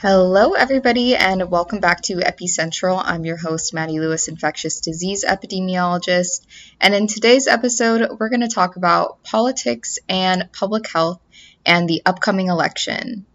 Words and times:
Hello, 0.00 0.52
everybody, 0.52 1.16
and 1.16 1.50
welcome 1.50 1.80
back 1.80 2.02
to 2.02 2.18
Epicentral. 2.18 3.02
I'm 3.04 3.24
your 3.24 3.36
host, 3.36 3.74
Maddy 3.74 3.98
Lewis, 3.98 4.28
infectious 4.28 4.78
disease 4.78 5.24
epidemiologist. 5.24 6.46
And 6.80 6.94
in 6.94 7.08
today's 7.08 7.48
episode, 7.48 8.08
we're 8.16 8.28
going 8.28 8.42
to 8.42 8.48
talk 8.48 8.76
about 8.76 9.24
politics 9.24 9.98
and 10.08 10.52
public 10.52 10.88
health 10.88 11.20
and 11.66 11.88
the 11.88 12.02
upcoming 12.06 12.46
election. 12.46 13.26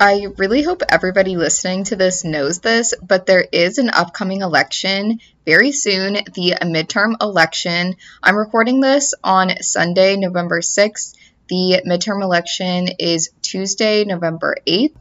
I 0.00 0.28
really 0.36 0.62
hope 0.62 0.82
everybody 0.88 1.36
listening 1.36 1.82
to 1.84 1.96
this 1.96 2.22
knows 2.22 2.60
this, 2.60 2.94
but 3.02 3.26
there 3.26 3.44
is 3.50 3.78
an 3.78 3.90
upcoming 3.90 4.42
election 4.42 5.18
very 5.44 5.72
soon, 5.72 6.12
the 6.12 6.56
midterm 6.62 7.16
election. 7.20 7.96
I'm 8.22 8.36
recording 8.36 8.78
this 8.80 9.14
on 9.24 9.60
Sunday, 9.60 10.16
November 10.16 10.60
6th. 10.60 11.16
The 11.48 11.82
midterm 11.84 12.22
election 12.22 12.90
is 13.00 13.30
Tuesday, 13.42 14.04
November 14.04 14.58
8th. 14.68 14.94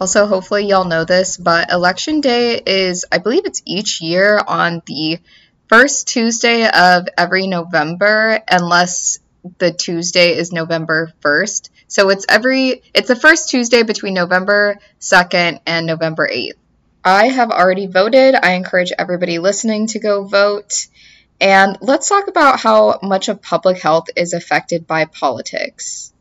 Also, 0.00 0.26
hopefully, 0.26 0.66
y'all 0.66 0.84
know 0.84 1.04
this, 1.04 1.36
but 1.36 1.72
election 1.72 2.20
day 2.20 2.62
is, 2.64 3.04
I 3.10 3.18
believe 3.18 3.44
it's 3.44 3.62
each 3.66 4.00
year 4.00 4.40
on 4.46 4.82
the 4.86 5.18
first 5.68 6.06
Tuesday 6.06 6.64
of 6.68 7.08
every 7.18 7.48
November, 7.48 8.40
unless 8.48 9.18
the 9.58 9.72
Tuesday 9.72 10.36
is 10.36 10.52
November 10.52 11.12
1st. 11.22 11.70
So 11.88 12.10
it's 12.10 12.26
every 12.28 12.82
it's 12.94 13.08
the 13.08 13.16
first 13.16 13.48
Tuesday 13.48 13.82
between 13.82 14.14
November 14.14 14.78
2nd 15.00 15.60
and 15.66 15.86
November 15.86 16.28
8th. 16.30 16.52
I 17.02 17.28
have 17.28 17.50
already 17.50 17.86
voted. 17.86 18.34
I 18.34 18.52
encourage 18.52 18.92
everybody 18.96 19.38
listening 19.38 19.86
to 19.88 19.98
go 19.98 20.24
vote. 20.24 20.86
And 21.40 21.78
let's 21.80 22.08
talk 22.08 22.28
about 22.28 22.60
how 22.60 22.98
much 23.02 23.28
of 23.28 23.40
public 23.40 23.80
health 23.80 24.08
is 24.16 24.34
affected 24.34 24.86
by 24.86 25.06
politics. 25.06 26.12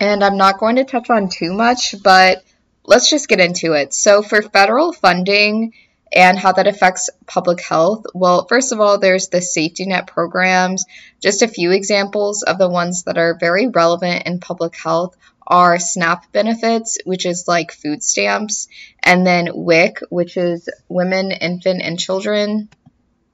And 0.00 0.24
I'm 0.24 0.36
not 0.36 0.58
going 0.58 0.76
to 0.76 0.84
touch 0.84 1.10
on 1.10 1.28
too 1.28 1.52
much, 1.52 1.94
but 2.02 2.42
let's 2.84 3.10
just 3.10 3.28
get 3.28 3.40
into 3.40 3.74
it. 3.74 3.92
So, 3.92 4.22
for 4.22 4.40
federal 4.40 4.92
funding, 4.92 5.74
and 6.14 6.38
how 6.38 6.52
that 6.52 6.66
affects 6.66 7.10
public 7.26 7.60
health. 7.62 8.04
Well, 8.14 8.46
first 8.46 8.72
of 8.72 8.80
all, 8.80 8.98
there's 8.98 9.28
the 9.28 9.40
safety 9.40 9.86
net 9.86 10.06
programs. 10.06 10.84
Just 11.20 11.42
a 11.42 11.48
few 11.48 11.72
examples 11.72 12.42
of 12.42 12.58
the 12.58 12.68
ones 12.68 13.04
that 13.04 13.18
are 13.18 13.38
very 13.38 13.68
relevant 13.68 14.26
in 14.26 14.40
public 14.40 14.76
health 14.76 15.16
are 15.46 15.78
SNAP 15.78 16.30
benefits, 16.32 16.98
which 17.04 17.26
is 17.26 17.48
like 17.48 17.72
food 17.72 18.02
stamps, 18.02 18.68
and 19.02 19.26
then 19.26 19.48
WIC, 19.52 20.00
which 20.10 20.36
is 20.36 20.68
women, 20.88 21.32
infant, 21.32 21.82
and 21.82 21.98
children. 21.98 22.68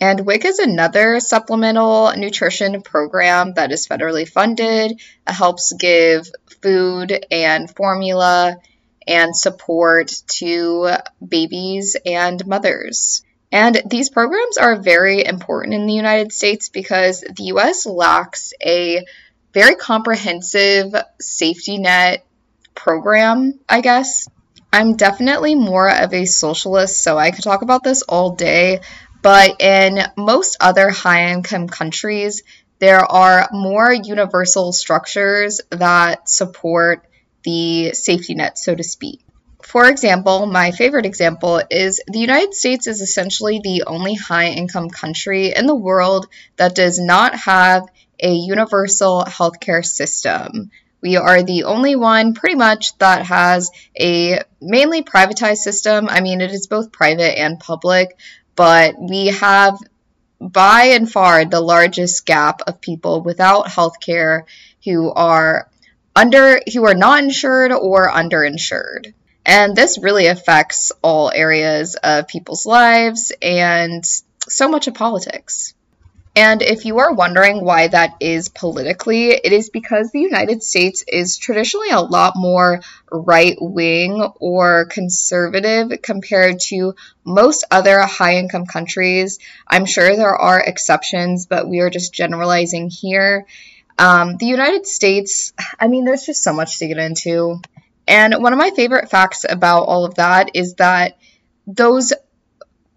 And 0.01 0.25
WIC 0.25 0.45
is 0.45 0.59
another 0.61 1.19
supplemental 1.21 2.13
nutrition 2.17 2.83
program 2.83 3.55
that 3.55 3.73
is 3.73 3.89
federally 3.89 4.29
funded. 4.29 4.93
It 4.93 5.33
helps 5.33 5.73
give 5.73 6.31
food 6.63 7.27
and 7.31 7.69
formula 7.75 8.57
and 9.09 9.35
support 9.35 10.13
to 10.29 10.91
babies 11.27 11.97
and 12.05 12.47
mothers. 12.47 13.23
And 13.51 13.83
these 13.87 14.11
programs 14.11 14.59
are 14.59 14.77
very 14.77 15.25
important 15.25 15.75
in 15.75 15.87
the 15.87 15.95
United 15.95 16.33
States 16.33 16.69
because 16.69 17.23
the 17.23 17.45
US 17.45 17.87
lacks 17.87 18.53
a 18.65 19.07
very 19.55 19.75
comprehensive 19.75 20.95
safety 21.19 21.79
net 21.79 22.27
program, 22.75 23.59
I 23.69 23.81
guess. 23.81 24.29
I'm 24.71 24.97
definitely 24.97 25.55
more 25.55 25.91
of 25.91 26.13
a 26.13 26.27
socialist, 26.27 27.03
so 27.03 27.17
I 27.17 27.31
could 27.31 27.45
talk 27.45 27.63
about 27.63 27.83
this 27.83 28.03
all 28.03 28.37
day. 28.37 28.81
But 29.23 29.61
in 29.61 29.99
most 30.17 30.59
other 30.61 30.91
high 30.91 31.33
income 31.33 31.69
countries, 31.69 32.43
there 32.79 33.01
are 33.01 33.49
more 33.51 33.93
universal 33.93 34.73
structures 34.73 35.61
that 35.71 36.29
support 36.29 37.08
the 37.49 37.95
safety 37.95 38.35
net, 38.35 38.59
so 38.59 38.75
to 38.75 38.83
speak. 38.83 39.21
For 39.63 39.89
example, 39.89 40.45
my 40.45 40.71
favorite 40.71 41.07
example 41.07 41.63
is 41.71 42.01
the 42.07 42.19
United 42.19 42.53
States 42.53 42.87
is 42.87 43.01
essentially 43.01 43.61
the 43.65 43.85
only 43.87 44.15
high 44.15 44.51
income 44.51 44.91
country 44.91 45.55
in 45.55 45.67
the 45.67 45.75
world 45.75 46.27
that 46.57 46.75
does 46.75 46.99
not 46.99 47.35
have 47.35 47.89
a 48.23 48.33
universal 48.33 49.25
healthcare 49.27 49.85
system. 49.85 50.71
We 51.01 51.17
are 51.17 51.43
the 51.43 51.65
only 51.65 51.97
one 51.97 52.35
pretty 52.35 52.57
much 52.57 52.99
that 52.99 53.25
has 53.27 53.71
a 53.99 54.41
mainly 54.61 55.03
privatized 55.03 55.65
system. 55.69 56.09
I 56.11 56.21
mean, 56.21 56.43
it 56.43 56.51
is 56.51 56.67
both 56.67 56.93
private 56.93 57.39
and 57.39 57.59
public, 57.59 58.17
but 58.57 59.01
we 59.01 59.29
have 59.29 59.79
by 60.41 60.83
and 60.97 61.11
far 61.11 61.45
the 61.45 61.61
largest 61.61 62.27
gap 62.27 62.61
of 62.67 62.81
people 62.81 63.23
without 63.23 63.67
healthcare 63.67 64.43
who 64.85 65.11
are 65.11 65.68
under 66.19 66.61
who 66.73 66.85
are 66.85 66.95
not 66.95 67.23
insured 67.23 67.71
or 67.71 68.11
underinsured. 68.11 69.15
And 69.47 69.77
this 69.77 69.99
really 70.03 70.27
affects 70.27 70.91
all 71.01 71.31
areas 71.33 71.95
of 71.95 72.27
people's 72.27 72.67
lives 72.67 73.33
and 73.41 74.05
so 74.49 74.69
much 74.69 74.89
of 74.89 74.95
politics. 74.95 75.75
And 76.35 76.61
if 76.61 76.85
you 76.85 76.99
are 76.99 77.15
wondering 77.15 77.65
why 77.65 77.87
that 77.87 78.17
is 78.21 78.49
politically, 78.49 79.31
it 79.31 79.53
is 79.53 79.71
because 79.71 80.11
the 80.11 80.21
United 80.21 80.63
States 80.63 81.05
is 81.07 81.37
traditionally 81.37 81.91
a 81.91 82.01
lot 82.01 82.35
more 82.37 82.81
right 83.13 83.57
wing 83.61 84.21
or 84.41 84.87
conservative 84.87 86.03
compared 86.03 86.61
to 86.69 86.95
most 87.25 87.65
other 87.71 88.01
high 88.01 88.39
income 88.39 88.67
countries. 88.67 89.39
I'm 89.69 89.87
sure 89.87 90.17
there 90.17 90.37
are 90.37 90.61
exceptions, 90.61 91.47
but 91.47 91.69
we 91.69 91.79
are 91.79 91.91
just 91.91 92.13
generalizing 92.13 92.91
here. 92.91 93.47
Um, 93.99 94.37
the 94.37 94.47
United 94.47 94.87
States, 94.87 95.53
I 95.79 95.89
mean, 95.89 96.05
there's 96.05 96.25
just 96.25 96.43
so 96.43 96.53
much 96.53 96.79
to 96.79 96.89
get 96.89 96.99
into. 96.99 97.61
And 98.07 98.35
one 98.43 98.53
of 98.53 98.59
my 98.59 98.71
favorite 98.71 99.11
facts 99.11 99.45
about 99.49 99.83
all 99.83 100.05
of 100.05 100.15
that 100.15 100.53
is 100.55 100.75
that 100.75 101.19
those 101.67 102.13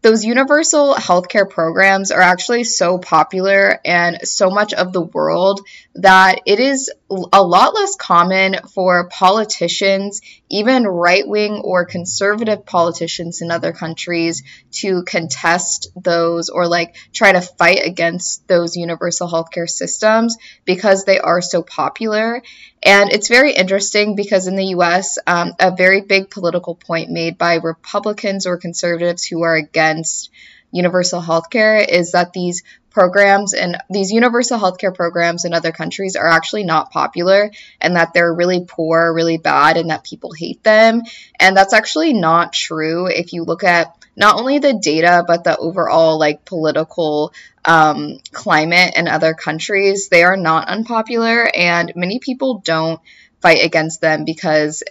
those 0.02 0.26
universal 0.26 0.96
healthcare 0.96 1.48
programs 1.50 2.12
are 2.12 2.22
actually 2.22 2.64
so 2.64 2.98
popular 2.98 3.80
and 3.86 4.28
so 4.28 4.50
much 4.50 4.74
of 4.74 4.94
the 4.94 5.02
world 5.02 5.62
that 5.96 6.42
it 6.46 6.60
is 6.60 6.92
a 7.34 7.44
lot 7.44 7.74
less 7.76 7.96
common 7.98 8.56
for 8.74 9.10
politicians, 9.10 10.22
even 10.50 10.86
right 10.86 11.28
wing 11.28 11.62
or 11.64 11.86
conservative 11.86 12.66
politicians 12.66 13.42
in 13.42 13.52
other 13.52 13.74
countries, 13.74 14.44
to 14.72 15.04
contest 15.04 15.90
those 16.02 16.50
or 16.50 16.68
like 16.68 16.96
try 17.14 17.32
to 17.32 17.42
fight 17.42 17.82
against 17.86 18.48
those 18.48 18.76
universal 18.76 19.28
healthcare 19.30 19.70
systems 19.70 20.38
because 20.66 21.04
they 21.04 21.20
are 21.20 21.42
so 21.42 21.62
popular. 21.62 22.42
And 22.84 23.12
it's 23.12 23.28
very 23.28 23.54
interesting 23.54 24.16
because 24.16 24.48
in 24.48 24.56
the 24.56 24.68
US, 24.78 25.20
um, 25.28 25.54
a 25.60 25.76
very 25.76 26.02
big 26.02 26.30
political 26.30 26.76
point 26.76 27.12
made 27.12 27.38
by 27.38 27.56
Republicans 27.56 28.48
or 28.48 28.58
conservatives 28.58 29.24
who 29.24 29.44
are 29.44 29.56
against 29.56 30.32
universal 30.72 31.22
healthcare 31.22 31.86
is 31.88 32.14
that 32.14 32.34
these 32.34 32.64
programs 32.90 33.54
and 33.54 33.78
these 33.90 34.12
universal 34.12 34.60
healthcare 34.60 34.94
programs 34.94 35.46
in 35.46 35.54
other 35.54 35.72
countries 35.72 36.16
are 36.16 36.28
actually 36.28 36.64
not 36.64 36.92
popular 36.92 37.52
and 37.80 37.96
that 37.96 38.14
they're 38.14 38.34
really 38.34 38.66
poor, 38.68 39.14
really 39.14 39.38
bad, 39.38 39.78
and 39.78 39.90
that 39.90 40.04
people 40.04 40.32
hate 40.34 40.62
them. 40.64 41.02
And 41.40 41.56
that's 41.56 41.74
actually 41.74 42.14
not 42.14 42.52
true 42.52 43.08
if 43.08 43.32
you 43.34 43.44
look 43.44 43.64
at 43.64 43.96
not 44.16 44.40
only 44.40 44.60
the 44.60 44.74
data 44.74 45.24
but 45.26 45.44
the 45.44 45.58
overall 45.58 46.20
like 46.20 46.46
political 46.46 47.34
um, 47.66 48.20
climate 48.32 48.94
in 48.96 49.08
other 49.08 49.34
countries. 49.34 50.10
They 50.10 50.24
are 50.24 50.38
not 50.38 50.68
unpopular, 50.68 51.50
and 51.56 51.92
many 51.96 52.20
people 52.20 52.60
don't 52.60 53.00
fight 53.42 53.64
against 53.64 54.02
them 54.02 54.26
because 54.26 54.84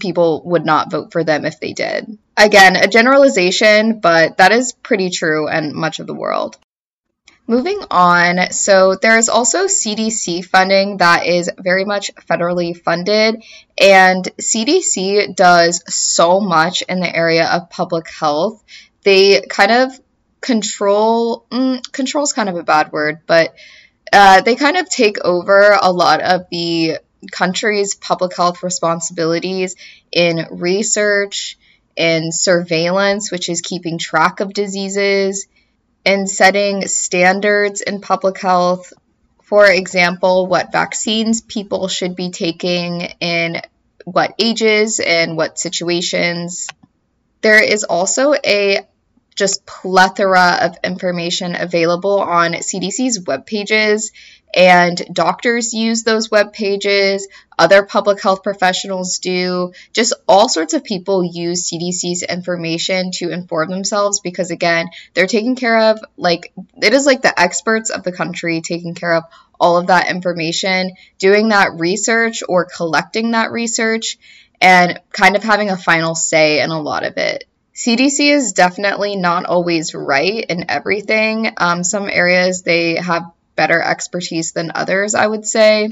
people 0.00 0.42
would 0.46 0.64
not 0.64 0.90
vote 0.90 1.12
for 1.12 1.24
them 1.24 1.44
if 1.44 1.60
they 1.60 1.72
did. 1.72 2.18
Again, 2.36 2.76
a 2.76 2.88
generalization, 2.88 4.00
but 4.00 4.38
that 4.38 4.52
is 4.52 4.72
pretty 4.72 5.10
true 5.10 5.48
in 5.48 5.74
much 5.74 6.00
of 6.00 6.06
the 6.06 6.14
world. 6.14 6.58
Moving 7.46 7.80
on, 7.90 8.52
so 8.52 8.94
there 8.94 9.18
is 9.18 9.28
also 9.28 9.66
CDC 9.66 10.46
funding 10.46 10.96
that 10.96 11.26
is 11.26 11.50
very 11.58 11.84
much 11.84 12.10
federally 12.14 12.74
funded, 12.74 13.44
and 13.78 14.24
CDC 14.40 15.36
does 15.36 15.84
so 15.94 16.40
much 16.40 16.80
in 16.82 17.00
the 17.00 17.14
area 17.14 17.46
of 17.46 17.68
public 17.68 18.08
health. 18.08 18.64
They 19.02 19.42
kind 19.42 19.72
of 19.72 20.00
control, 20.40 21.44
mm, 21.50 21.92
control 21.92 22.24
is 22.24 22.32
kind 22.32 22.48
of 22.48 22.56
a 22.56 22.62
bad 22.62 22.92
word, 22.92 23.20
but 23.26 23.54
uh, 24.10 24.40
they 24.40 24.56
kind 24.56 24.78
of 24.78 24.88
take 24.88 25.22
over 25.22 25.76
a 25.82 25.92
lot 25.92 26.22
of 26.22 26.46
the 26.50 26.98
country's 27.30 27.94
public 27.94 28.34
health 28.34 28.62
responsibilities 28.62 29.76
in 30.10 30.46
research, 30.50 31.58
in 31.94 32.32
surveillance, 32.32 33.30
which 33.30 33.50
is 33.50 33.60
keeping 33.60 33.98
track 33.98 34.40
of 34.40 34.54
diseases, 34.54 35.46
and 36.04 36.28
setting 36.28 36.86
standards 36.86 37.80
in 37.80 38.00
public 38.00 38.40
health. 38.40 38.92
For 39.42 39.66
example, 39.66 40.46
what 40.46 40.72
vaccines 40.72 41.40
people 41.40 41.88
should 41.88 42.16
be 42.16 42.30
taking 42.30 43.02
in 43.20 43.60
what 44.04 44.34
ages 44.38 45.00
and 45.00 45.36
what 45.36 45.58
situations. 45.58 46.68
There 47.40 47.62
is 47.62 47.84
also 47.84 48.34
a 48.34 48.80
just 49.34 49.66
plethora 49.66 50.58
of 50.62 50.76
information 50.84 51.56
available 51.56 52.20
on 52.20 52.52
CDC's 52.52 53.24
web 53.26 53.46
pages 53.46 54.12
and 54.54 55.00
doctors 55.12 55.74
use 55.74 56.02
those 56.02 56.30
web 56.30 56.52
pages, 56.52 57.26
other 57.58 57.84
public 57.84 58.22
health 58.22 58.42
professionals 58.42 59.18
do, 59.18 59.72
just 59.92 60.14
all 60.28 60.48
sorts 60.48 60.74
of 60.74 60.84
people 60.84 61.24
use 61.24 61.70
CDC's 61.70 62.22
information 62.22 63.10
to 63.12 63.30
inform 63.30 63.70
themselves 63.70 64.20
because, 64.20 64.50
again, 64.50 64.88
they're 65.14 65.26
taking 65.26 65.56
care 65.56 65.90
of, 65.90 66.00
like, 66.16 66.52
it 66.80 66.94
is 66.94 67.06
like 67.06 67.22
the 67.22 67.38
experts 67.38 67.90
of 67.90 68.02
the 68.02 68.12
country 68.12 68.60
taking 68.60 68.94
care 68.94 69.14
of 69.14 69.24
all 69.58 69.76
of 69.76 69.88
that 69.88 70.10
information, 70.10 70.92
doing 71.18 71.48
that 71.48 71.78
research 71.78 72.42
or 72.48 72.64
collecting 72.64 73.32
that 73.32 73.50
research, 73.50 74.18
and 74.60 75.00
kind 75.10 75.36
of 75.36 75.42
having 75.42 75.70
a 75.70 75.76
final 75.76 76.14
say 76.14 76.60
in 76.60 76.70
a 76.70 76.80
lot 76.80 77.04
of 77.04 77.16
it. 77.16 77.44
CDC 77.74 78.32
is 78.32 78.52
definitely 78.52 79.16
not 79.16 79.46
always 79.46 79.94
right 79.94 80.44
in 80.48 80.70
everything. 80.70 81.52
Um, 81.56 81.82
some 81.82 82.08
areas 82.08 82.62
they 82.62 82.94
have 82.94 83.24
better 83.56 83.80
expertise 83.80 84.52
than 84.52 84.72
others, 84.74 85.14
I 85.14 85.26
would 85.26 85.46
say. 85.46 85.88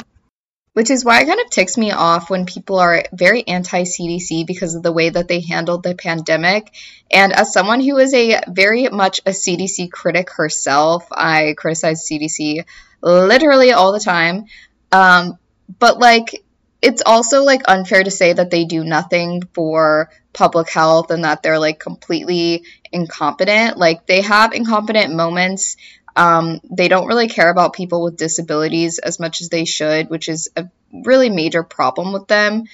Which 0.75 0.91
is 0.91 1.05
why 1.05 1.21
it 1.21 1.27
kind 1.27 1.39
of 1.39 1.51
ticks 1.51 1.77
me 1.77 1.93
off 1.93 2.31
when 2.31 2.47
people 2.47 2.79
are 2.79 3.05
very 3.13 3.47
anti 3.47 3.83
CDC 3.83 4.47
because 4.47 4.75
of 4.75 4.83
the 4.83 4.93
way 4.93 5.11
that 5.11 5.29
they 5.29 5.41
handled 5.41 5.83
the 5.83 5.95
pandemic. 5.95 6.75
And 7.11 7.35
as 7.35 7.53
someone 7.53 7.83
who 7.83 7.99
is 7.99 8.15
a 8.15 8.41
very 8.49 8.89
much 8.89 9.21
a 9.27 9.31
CDC 9.31 9.93
critic 9.93 10.31
herself, 10.31 11.07
I 11.13 11.55
criticize 11.59 12.09
CDC 12.09 12.65
literally 13.03 13.73
all 13.73 13.93
the 13.93 14.01
time. 14.01 14.47
Um, 14.93 15.39
but 15.79 15.99
like, 15.99 16.43
it's 16.81 17.03
also 17.05 17.45
like 17.45 17.63
unfair 17.69 18.03
to 18.03 18.11
say 18.11 18.33
that 18.33 18.51
they 18.51 18.65
do 18.65 18.83
nothing 18.83 19.43
for 19.53 20.11
public 20.33 20.71
health 20.71 21.11
and 21.11 21.25
that 21.25 21.43
they're 21.43 21.59
like 21.59 21.79
completely 21.79 22.65
incompetent. 22.91 23.77
Like, 23.77 24.07
they 24.07 24.23
have 24.23 24.53
incompetent 24.53 25.15
moments 25.15 25.77
um, 26.17 26.61
they 26.71 26.89
don't 26.89 27.07
really 27.07 27.29
care 27.29 27.51
about 27.51 27.73
people 27.73 28.03
with 28.03 28.17
disabilities 28.17 28.99
as 28.99 29.19
much 29.19 29.41
as 29.41 29.49
they 29.49 29.65
should, 29.65 30.11
which 30.11 30.29
is 30.29 30.51
a 30.57 30.69
really 30.93 31.31
major 31.31 31.63
problem 31.63 32.13
with 32.13 32.27
them. 32.29 32.65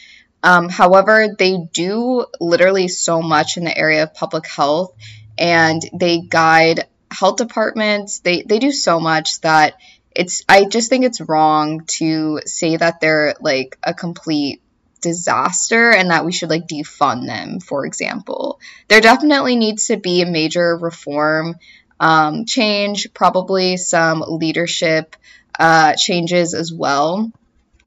Um, 0.42 0.68
however, 0.68 1.34
they 1.36 1.58
do 1.72 2.26
literally 2.40 2.88
so 2.88 3.22
much 3.22 3.56
in 3.56 3.64
the 3.64 3.76
area 3.76 4.04
of 4.04 4.14
public 4.14 4.46
health 4.46 4.94
and 5.36 5.82
they 5.92 6.20
guide 6.20 6.86
health 7.10 7.36
departments. 7.36 8.20
They, 8.20 8.42
they 8.42 8.58
do 8.58 8.72
so 8.72 9.00
much 9.00 9.40
that 9.40 9.74
it's, 10.14 10.44
I 10.48 10.64
just 10.64 10.90
think 10.90 11.04
it's 11.04 11.20
wrong 11.20 11.84
to 11.98 12.40
say 12.44 12.76
that 12.76 13.00
they're 13.00 13.34
like 13.40 13.78
a 13.82 13.94
complete 13.94 14.62
disaster 15.00 15.90
and 15.92 16.10
that 16.10 16.24
we 16.24 16.32
should 16.32 16.50
like 16.50 16.66
defund 16.66 17.26
them, 17.26 17.60
for 17.60 17.86
example. 17.86 18.60
There 18.88 19.00
definitely 19.00 19.56
needs 19.56 19.86
to 19.86 19.96
be 19.96 20.22
a 20.22 20.26
major 20.26 20.76
reform 20.76 21.56
um, 22.00 22.44
change, 22.44 23.12
probably 23.14 23.76
some 23.76 24.24
leadership 24.26 25.16
uh, 25.58 25.94
changes 25.94 26.54
as 26.54 26.72
well. 26.72 27.32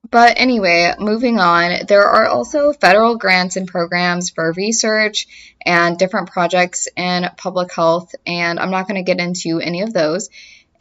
But 0.09 0.39
anyway, 0.39 0.93
moving 0.99 1.39
on, 1.39 1.85
there 1.87 2.03
are 2.03 2.27
also 2.27 2.73
federal 2.73 3.17
grants 3.17 3.55
and 3.55 3.67
programs 3.67 4.29
for 4.29 4.51
research 4.51 5.55
and 5.65 5.97
different 5.97 6.31
projects 6.31 6.87
in 6.97 7.29
public 7.37 7.73
health, 7.73 8.13
and 8.25 8.59
I'm 8.59 8.71
not 8.71 8.87
going 8.87 9.03
to 9.03 9.09
get 9.09 9.21
into 9.21 9.59
any 9.59 9.81
of 9.81 9.93
those. 9.93 10.29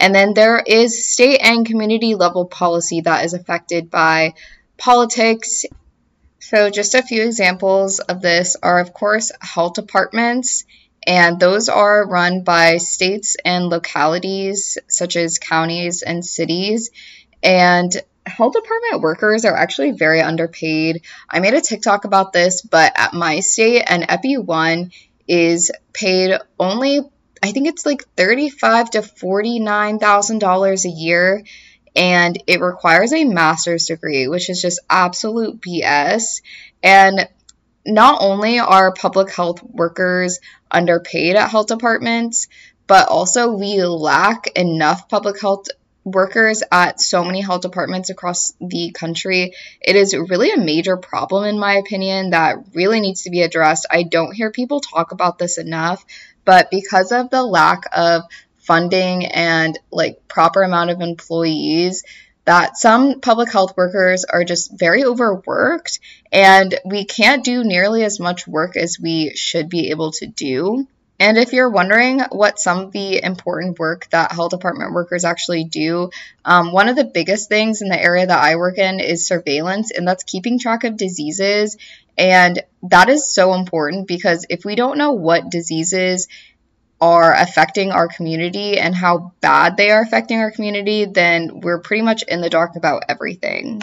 And 0.01 0.15
then 0.15 0.33
there 0.33 0.59
is 0.59 1.07
state 1.07 1.41
and 1.43 1.67
community 1.67 2.15
level 2.15 2.47
policy 2.47 3.03
that 3.03 3.25
is 3.27 3.35
affected 3.35 3.91
by 3.91 4.35
politics. 4.79 5.67
So, 6.39 6.71
just 6.71 6.95
a 6.95 7.03
few 7.03 7.23
examples 7.23 8.01
of 8.01 8.23
this 8.23 8.57
are, 8.63 8.81
of 8.81 8.95
course, 8.95 9.31
health 9.41 9.75
departments 9.75 10.65
and 11.07 11.41
those 11.41 11.69
are 11.69 12.07
run 12.07 12.43
by 12.43 12.77
states 12.77 13.37
and 13.45 13.67
localities, 13.67 14.79
such 14.89 15.17
as 15.17 15.39
counties 15.39 16.03
and 16.03 16.25
cities. 16.25 16.91
And 17.43 17.91
health 18.27 18.53
department 18.53 19.03
workers 19.03 19.45
are 19.45 19.57
actually 19.57 19.93
very 19.93 20.21
underpaid. 20.21 21.03
I 21.29 21.41
made 21.41 21.55
a 21.55 21.61
TikTok 21.61 22.05
about 22.05 22.33
this, 22.33 22.63
but 22.63 22.93
at 22.97 23.15
my 23.15 23.41
state, 23.41 23.83
an 23.87 24.03
EPI1 24.03 24.93
is 25.27 25.71
paid 25.93 26.39
only, 26.59 27.01
I 27.43 27.53
think 27.53 27.69
it's 27.69 27.87
like 27.87 28.05
thirty-five 28.17 28.91
to 28.91 29.03
forty-nine 29.03 29.99
thousand 29.99 30.41
dollars 30.41 30.85
a 30.85 30.91
year, 30.91 31.45
and 31.97 32.43
it 32.47 32.61
requires 32.61 33.13
a 33.13 33.25
master's 33.25 33.87
degree, 33.87 34.29
which 34.29 34.51
is 34.51 34.61
just 34.61 34.81
absolute 34.91 35.61
BS. 35.61 36.43
And 36.83 37.29
not 37.87 38.19
only 38.21 38.59
are 38.59 38.93
public 38.93 39.31
health 39.31 39.63
workers 39.63 40.39
underpaid 40.71 41.37
at 41.37 41.51
health 41.51 41.67
departments, 41.67 42.49
but 42.87 43.09
also 43.09 43.53
we 43.53 43.83
lack 43.83 44.49
enough 44.57 45.09
public 45.09 45.41
health 45.41 45.67
workers 46.05 46.63
at 46.73 47.01
so 47.01 47.25
many 47.25 47.41
health 47.41 47.61
departments 47.61 48.11
across 48.11 48.55
the 48.61 48.91
country. 48.93 49.55
It 49.81 49.97
is 49.97 50.17
really 50.17 50.51
a 50.51 50.59
major 50.59 50.97
problem, 50.97 51.45
in 51.45 51.59
my 51.59 51.75
opinion, 51.75 52.31
that 52.31 52.57
really 52.75 53.01
needs 53.01 53.23
to 53.23 53.31
be 53.31 53.43
addressed. 53.43 53.87
I 53.91 54.03
don't 54.03 54.35
hear 54.35 54.51
people 54.51 54.81
talk 54.81 55.13
about 55.13 55.39
this 55.39 55.59
enough, 55.59 56.05
but 56.45 56.71
because 56.71 57.13
of 57.13 57.31
the 57.31 57.43
lack 57.43 57.83
of 57.93 58.23
funding 58.59 59.27
and 59.27 59.79
like 59.91 60.27
proper 60.29 60.63
amount 60.63 60.91
of 60.91 61.01
employees, 61.01 62.05
that 62.45 62.77
some 62.77 63.21
public 63.21 63.53
health 63.53 63.77
workers 63.77 64.25
are 64.25 64.45
just 64.45 64.77
very 64.79 65.05
overworked 65.05 66.01
and 66.33 66.79
we 66.85 67.05
can't 67.05 67.45
do 67.45 67.65
nearly 67.65 68.05
as 68.05 68.19
much 68.19 68.47
work 68.47 68.77
as 68.77 68.99
we 68.99 69.33
should 69.35 69.69
be 69.69 69.91
able 69.91 70.13
to 70.13 70.27
do. 70.27 70.87
And 71.21 71.37
if 71.37 71.53
you're 71.53 71.69
wondering 71.69 72.21
what 72.33 72.59
some 72.59 72.79
of 72.79 72.93
the 72.93 73.23
important 73.23 73.79
work 73.79 74.09
that 74.09 74.33
health 74.33 74.53
department 74.53 74.95
workers 74.95 75.27
actually 75.27 75.65
do, 75.65 76.11
um, 76.47 76.73
one 76.73 76.89
of 76.89 76.97
the 76.97 77.05
biggest 77.05 77.51
things 77.51 77.83
in 77.83 77.91
the 77.91 78.03
area 78.03 78.27
that 78.27 78.43
I 78.43 78.57
work 78.57 78.79
in 78.79 79.01
is 79.01 79.27
surveillance, 79.27 79.91
and 79.91 80.09
that's 80.09 80.25
keeping 80.25 80.59
track 80.59 80.85
of 80.85 80.97
diseases. 80.97 81.77
And 82.17 82.63
that 82.85 83.11
is 83.11 83.31
so 83.31 83.53
important 83.53 84.09
because 84.09 84.47
if 84.49 84.65
we 84.65 84.77
don't 84.77 84.97
know 84.97 85.13
what 85.13 85.51
diseases 85.51 86.27
are 87.01 87.35
affecting 87.35 87.91
our 87.91 88.09
community 88.09 88.79
and 88.79 88.95
how 88.95 89.33
bad 89.41 89.77
they 89.77 89.91
are 89.91 90.03
affecting 90.03 90.39
our 90.39 90.51
community, 90.51 91.07
then 91.07 91.61
we're 91.61 91.81
pretty 91.81 92.03
much 92.03 92.23
in 92.23 92.41
the 92.41 92.51
dark 92.51 92.77
about 92.77 93.05
everything. 93.09 93.83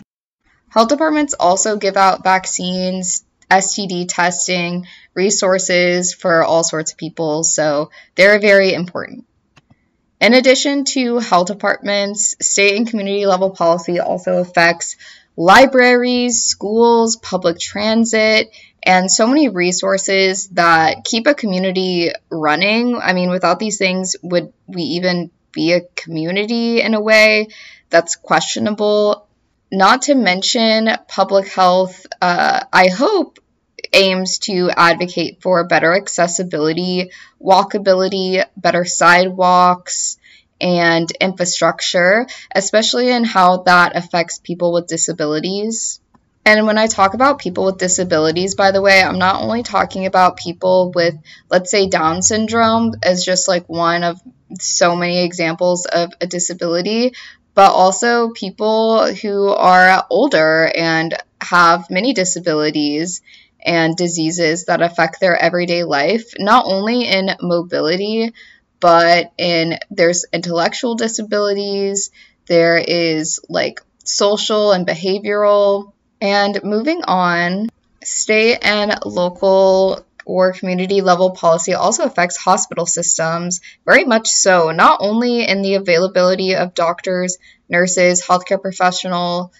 Health 0.69 0.89
departments 0.89 1.33
also 1.33 1.77
give 1.77 1.97
out 1.97 2.23
vaccines, 2.23 3.23
STD 3.49 4.05
testing, 4.07 4.85
resources 5.13 6.13
for 6.13 6.43
all 6.43 6.63
sorts 6.63 6.91
of 6.91 6.97
people, 6.97 7.43
so 7.43 7.89
they're 8.15 8.39
very 8.39 8.73
important. 8.73 9.25
In 10.19 10.33
addition 10.33 10.83
to 10.85 11.19
health 11.19 11.47
departments, 11.47 12.35
state 12.41 12.75
and 12.75 12.87
community 12.87 13.25
level 13.25 13.51
policy 13.51 13.99
also 13.99 14.37
affects 14.39 14.97
libraries, 15.37 16.43
schools, 16.43 17.15
public 17.15 17.59
transit, 17.59 18.51
and 18.83 19.11
so 19.11 19.27
many 19.27 19.49
resources 19.49 20.47
that 20.49 21.03
keep 21.05 21.27
a 21.27 21.35
community 21.35 22.11
running. 22.29 22.97
I 22.97 23.13
mean, 23.13 23.29
without 23.29 23.59
these 23.59 23.77
things, 23.77 24.15
would 24.23 24.51
we 24.67 24.81
even 24.81 25.29
be 25.51 25.73
a 25.73 25.81
community 25.95 26.81
in 26.81 26.93
a 26.93 27.01
way 27.01 27.49
that's 27.89 28.15
questionable? 28.15 29.27
Not 29.71 30.03
to 30.03 30.15
mention, 30.15 30.89
public 31.07 31.49
health, 31.49 32.05
uh, 32.21 32.63
I 32.71 32.87
hope, 32.87 33.39
aims 33.93 34.39
to 34.39 34.69
advocate 34.75 35.41
for 35.41 35.63
better 35.65 35.93
accessibility, 35.93 37.11
walkability, 37.41 38.43
better 38.55 38.85
sidewalks, 38.85 40.16
and 40.59 41.09
infrastructure, 41.21 42.27
especially 42.53 43.09
in 43.09 43.23
how 43.23 43.63
that 43.63 43.95
affects 43.95 44.39
people 44.39 44.73
with 44.73 44.87
disabilities. 44.87 45.99
And 46.45 46.65
when 46.65 46.77
I 46.77 46.87
talk 46.87 47.13
about 47.13 47.39
people 47.39 47.65
with 47.65 47.77
disabilities, 47.77 48.55
by 48.55 48.71
the 48.71 48.81
way, 48.81 49.01
I'm 49.03 49.19
not 49.19 49.41
only 49.41 49.63
talking 49.63 50.05
about 50.05 50.37
people 50.37 50.93
with, 50.95 51.15
let's 51.49 51.69
say, 51.69 51.89
Down 51.89 52.21
syndrome 52.21 52.93
as 53.03 53.25
just 53.25 53.49
like 53.49 53.67
one 53.67 54.03
of 54.03 54.21
so 54.61 54.95
many 54.95 55.25
examples 55.25 55.85
of 55.85 56.13
a 56.21 56.25
disability, 56.25 57.13
but 57.53 57.71
also 57.71 58.29
people 58.29 59.13
who 59.13 59.49
are 59.49 60.05
older 60.09 60.71
and 60.73 61.13
have 61.41 61.89
many 61.89 62.13
disabilities 62.13 63.21
and 63.59 63.97
diseases 63.97 64.65
that 64.65 64.81
affect 64.81 65.19
their 65.19 65.35
everyday 65.35 65.83
life, 65.83 66.31
not 66.39 66.65
only 66.65 67.03
in 67.03 67.29
mobility, 67.41 68.33
but 68.79 69.31
in 69.37 69.77
there's 69.89 70.25
intellectual 70.31 70.95
disabilities, 70.95 72.11
there 72.47 72.77
is 72.77 73.39
like 73.49 73.81
social 74.03 74.71
and 74.71 74.87
behavioral 74.87 75.93
and 76.21 76.59
moving 76.63 77.03
on, 77.03 77.69
state 78.03 78.59
and 78.61 78.97
local 79.05 80.05
or 80.25 80.51
community 80.51 81.01
level 81.01 81.31
policy 81.31 81.73
also 81.73 82.03
affects 82.03 82.35
hospital 82.35 82.85
systems, 82.85 83.61
very 83.85 84.03
much 84.03 84.27
so, 84.27 84.71
not 84.71 84.99
only 85.01 85.47
in 85.47 85.61
the 85.61 85.75
availability 85.75 86.55
of 86.55 86.73
doctors, 86.73 87.37
nurses, 87.69 88.21
healthcare 88.21 88.61
professional, 88.61 89.53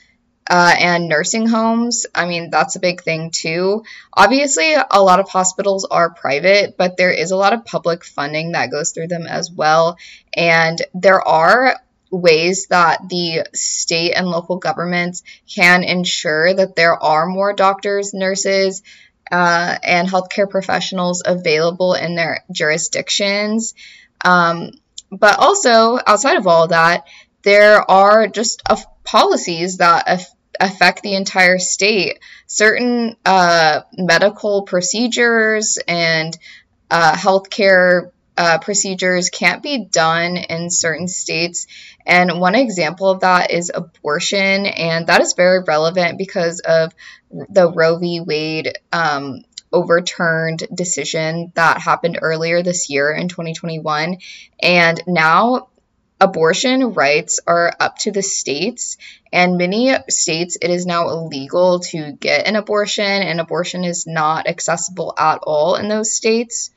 uh, 0.49 0.75
and 0.79 1.09
nursing 1.09 1.47
homes. 1.47 2.05
I 2.15 2.25
mean, 2.25 2.49
that's 2.49 2.75
a 2.75 2.79
big 2.79 3.03
thing 3.03 3.31
too. 3.31 3.83
Obviously, 4.13 4.73
a 4.73 5.01
lot 5.01 5.19
of 5.19 5.29
hospitals 5.29 5.85
are 5.85 6.09
private, 6.09 6.77
but 6.77 6.97
there 6.97 7.11
is 7.11 7.31
a 7.31 7.37
lot 7.37 7.53
of 7.53 7.65
public 7.65 8.03
funding 8.03 8.53
that 8.53 8.71
goes 8.71 8.91
through 8.91 9.07
them 9.07 9.27
as 9.27 9.51
well. 9.51 9.97
And 10.33 10.81
there 10.93 11.21
are 11.21 11.75
ways 12.09 12.67
that 12.67 13.09
the 13.09 13.45
state 13.53 14.13
and 14.13 14.27
local 14.27 14.57
governments 14.57 15.23
can 15.53 15.83
ensure 15.83 16.53
that 16.53 16.75
there 16.75 17.01
are 17.01 17.25
more 17.25 17.53
doctors, 17.53 18.13
nurses, 18.13 18.81
uh, 19.29 19.77
and 19.83 20.07
healthcare 20.07 20.49
professionals 20.49 21.21
available 21.25 21.93
in 21.93 22.15
their 22.15 22.45
jurisdictions. 22.51 23.73
Um, 24.23 24.71
but 25.11 25.39
also, 25.39 25.99
outside 26.05 26.37
of 26.37 26.47
all 26.47 26.67
that, 26.69 27.05
there 27.43 27.89
are 27.89 28.27
just 28.27 28.61
policies 29.03 29.77
that 29.77 30.07
affect 30.59 31.03
the 31.03 31.15
entire 31.15 31.59
state. 31.59 32.19
Certain 32.47 33.15
uh, 33.25 33.81
medical 33.97 34.63
procedures 34.63 35.77
and 35.87 36.37
uh, 36.89 37.13
healthcare 37.13 38.11
uh, 38.37 38.59
procedures 38.59 39.29
can't 39.29 39.63
be 39.63 39.85
done 39.85 40.37
in 40.37 40.69
certain 40.69 41.07
states. 41.07 41.67
And 42.05 42.39
one 42.39 42.55
example 42.55 43.09
of 43.09 43.21
that 43.21 43.51
is 43.51 43.71
abortion. 43.73 44.67
And 44.67 45.07
that 45.07 45.21
is 45.21 45.33
very 45.33 45.63
relevant 45.63 46.17
because 46.17 46.59
of 46.59 46.93
the 47.31 47.71
Roe 47.71 47.97
v. 47.97 48.21
Wade 48.21 48.77
um, 48.93 49.43
overturned 49.73 50.67
decision 50.73 51.51
that 51.55 51.81
happened 51.81 52.19
earlier 52.21 52.61
this 52.61 52.89
year 52.89 53.11
in 53.11 53.27
2021. 53.27 54.17
And 54.61 55.03
now 55.07 55.69
abortion 56.19 56.93
rights 56.93 57.39
are 57.45 57.73
up 57.79 57.97
to 57.99 58.11
the 58.11 58.23
states. 58.23 58.97
And 59.31 59.57
many 59.57 59.93
states, 60.09 60.57
it 60.61 60.69
is 60.69 60.85
now 60.85 61.09
illegal 61.09 61.79
to 61.91 62.13
get 62.13 62.47
an 62.47 62.55
abortion, 62.55 63.03
and 63.05 63.39
abortion 63.39 63.83
is 63.83 64.07
not 64.07 64.47
accessible 64.47 65.13
at 65.17 65.39
all 65.43 65.75
in 65.75 65.89
those 65.89 66.13
states 66.13 66.71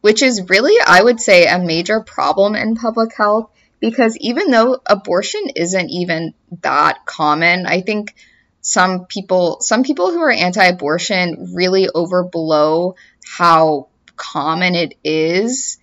which 0.00 0.22
is 0.22 0.48
really, 0.48 0.74
I 0.84 1.02
would 1.02 1.20
say, 1.20 1.46
a 1.46 1.58
major 1.58 2.00
problem 2.00 2.54
in 2.54 2.76
public 2.76 3.14
health 3.14 3.50
because 3.80 4.16
even 4.18 4.50
though 4.50 4.80
abortion 4.86 5.42
isn't 5.56 5.90
even 5.90 6.34
that 6.62 7.04
common, 7.06 7.66
I 7.66 7.80
think 7.80 8.14
some 8.62 9.06
people 9.06 9.58
some 9.60 9.82
people 9.82 10.10
who 10.10 10.20
are 10.20 10.30
anti-abortion 10.30 11.54
really 11.54 11.86
overblow 11.86 12.94
how 13.24 13.88
common 14.16 14.74
it 14.74 14.94
is. 15.02 15.78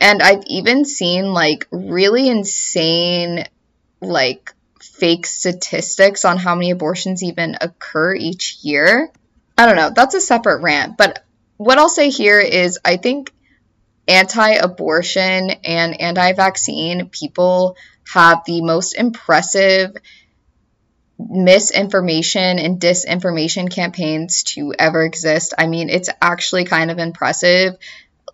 And 0.00 0.22
I've 0.22 0.44
even 0.46 0.84
seen 0.84 1.32
like 1.32 1.66
really 1.70 2.28
insane 2.28 3.44
like 4.00 4.54
fake 4.80 5.26
statistics 5.26 6.24
on 6.24 6.38
how 6.38 6.54
many 6.54 6.70
abortions 6.70 7.22
even 7.22 7.56
occur 7.60 8.14
each 8.14 8.58
year. 8.62 9.10
I 9.58 9.66
don't 9.66 9.76
know, 9.76 9.90
that's 9.94 10.14
a 10.14 10.20
separate 10.20 10.60
rant, 10.62 10.96
but 10.96 11.24
what 11.56 11.78
I'll 11.78 11.88
say 11.88 12.10
here 12.10 12.40
is 12.40 12.78
I 12.84 12.96
think 12.98 13.32
anti 14.06 14.50
abortion 14.50 15.50
and 15.50 16.00
anti 16.00 16.32
vaccine 16.34 17.08
people 17.08 17.76
have 18.12 18.42
the 18.46 18.60
most 18.60 18.94
impressive 18.94 19.96
misinformation 21.18 22.58
and 22.58 22.78
disinformation 22.78 23.70
campaigns 23.70 24.42
to 24.42 24.74
ever 24.78 25.02
exist. 25.02 25.54
I 25.56 25.66
mean, 25.66 25.88
it's 25.88 26.10
actually 26.20 26.64
kind 26.64 26.90
of 26.90 26.98
impressive, 26.98 27.76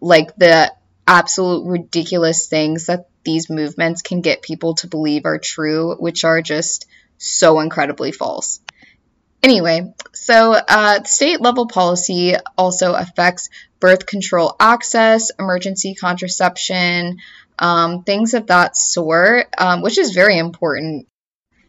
like 0.01 0.35
the 0.37 0.73
absolute 1.07 1.67
ridiculous 1.67 2.47
things 2.47 2.87
that 2.87 3.09
these 3.25 3.51
movements 3.51 4.03
can 4.03 4.21
get 4.21 4.43
people 4.43 4.75
to 4.77 4.87
believe 4.87 5.25
are 5.25 5.39
true, 5.39 5.95
which 5.99 6.25
are 6.25 6.43
just 6.43 6.87
so 7.19 7.61
incredibly 7.61 8.13
false. 8.13 8.61
Anyway, 9.43 9.93
so 10.13 10.53
uh, 10.53 11.03
state 11.03 11.41
level 11.41 11.67
policy 11.67 12.35
also 12.57 12.95
affects 12.95 13.49
birth 13.81 14.07
control 14.07 14.55
access, 14.61 15.31
emergency 15.39 15.95
contraception, 15.95 17.19
um, 17.59 18.05
things 18.05 18.35
of 18.35 18.47
that 18.47 18.77
sort, 18.77 19.47
um, 19.59 19.83
which 19.83 19.99
is 19.99 20.13
very 20.13 20.39
important. 20.39 21.09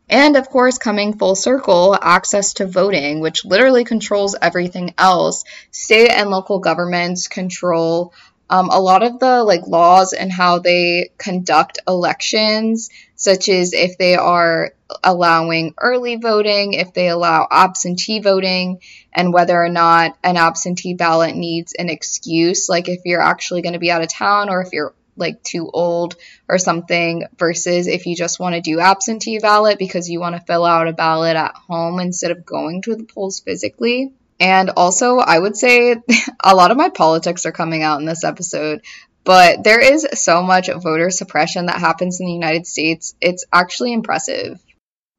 And 0.09 0.35
of 0.35 0.49
course, 0.49 0.77
coming 0.77 1.17
full 1.17 1.35
circle, 1.35 1.97
access 1.99 2.53
to 2.55 2.67
voting, 2.67 3.21
which 3.21 3.45
literally 3.45 3.83
controls 3.83 4.35
everything 4.39 4.93
else. 4.97 5.43
State 5.71 6.11
and 6.11 6.29
local 6.29 6.59
governments 6.59 7.27
control 7.27 8.13
um, 8.53 8.69
a 8.69 8.79
lot 8.79 9.01
of 9.01 9.17
the 9.17 9.43
like 9.43 9.65
laws 9.65 10.13
and 10.13 10.31
how 10.31 10.59
they 10.59 11.09
conduct 11.17 11.79
elections, 11.87 12.91
such 13.15 13.49
as 13.49 13.73
if 13.73 13.97
they 13.97 14.13
are 14.13 14.75
allowing 15.03 15.73
early 15.79 16.17
voting, 16.17 16.73
if 16.73 16.93
they 16.93 17.09
allow 17.09 17.47
absentee 17.49 18.19
voting, 18.19 18.79
and 19.11 19.33
whether 19.33 19.59
or 19.59 19.69
not 19.69 20.15
an 20.23 20.37
absentee 20.37 20.93
ballot 20.93 21.35
needs 21.35 21.73
an 21.73 21.89
excuse, 21.89 22.69
like 22.69 22.87
if 22.89 23.01
you're 23.05 23.23
actually 23.23 23.63
going 23.63 23.73
to 23.73 23.79
be 23.79 23.89
out 23.89 24.03
of 24.03 24.09
town 24.09 24.49
or 24.49 24.61
if 24.61 24.71
you're 24.71 24.93
like 25.15 25.41
too 25.41 25.67
old 25.73 26.15
or 26.47 26.59
something, 26.59 27.25
versus 27.39 27.87
if 27.87 28.05
you 28.05 28.15
just 28.15 28.39
want 28.39 28.53
to 28.53 28.61
do 28.61 28.79
absentee 28.79 29.39
ballot 29.39 29.79
because 29.79 30.11
you 30.11 30.19
want 30.19 30.35
to 30.35 30.45
fill 30.45 30.63
out 30.63 30.87
a 30.87 30.93
ballot 30.93 31.35
at 31.35 31.55
home 31.55 31.99
instead 31.99 32.29
of 32.29 32.45
going 32.45 32.83
to 32.83 32.95
the 32.95 33.03
polls 33.03 33.39
physically. 33.39 34.13
And 34.39 34.71
also, 34.71 35.17
I 35.17 35.37
would 35.37 35.55
say 35.55 35.95
a 36.43 36.55
lot 36.55 36.71
of 36.71 36.77
my 36.77 36.89
politics 36.89 37.45
are 37.45 37.51
coming 37.51 37.83
out 37.83 37.99
in 37.99 38.05
this 38.05 38.23
episode, 38.23 38.81
but 39.23 39.63
there 39.63 39.79
is 39.79 40.07
so 40.13 40.43
much 40.43 40.69
voter 40.69 41.09
suppression 41.09 41.67
that 41.67 41.79
happens 41.79 42.19
in 42.19 42.25
the 42.25 42.33
United 42.33 42.67
States. 42.67 43.15
It's 43.21 43.45
actually 43.53 43.93
impressive. 43.93 44.59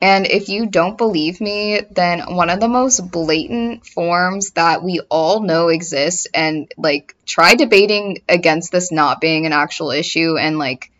And 0.00 0.26
if 0.26 0.50
you 0.50 0.66
don't 0.66 0.98
believe 0.98 1.40
me, 1.40 1.80
then 1.90 2.20
one 2.34 2.50
of 2.50 2.60
the 2.60 2.68
most 2.68 3.10
blatant 3.10 3.86
forms 3.86 4.50
that 4.50 4.82
we 4.82 5.00
all 5.08 5.40
know 5.40 5.68
exists, 5.68 6.26
and 6.34 6.70
like 6.76 7.16
try 7.24 7.54
debating 7.54 8.18
against 8.28 8.70
this 8.70 8.92
not 8.92 9.20
being 9.20 9.46
an 9.46 9.54
actual 9.54 9.92
issue, 9.92 10.36
and 10.36 10.58
like 10.58 10.90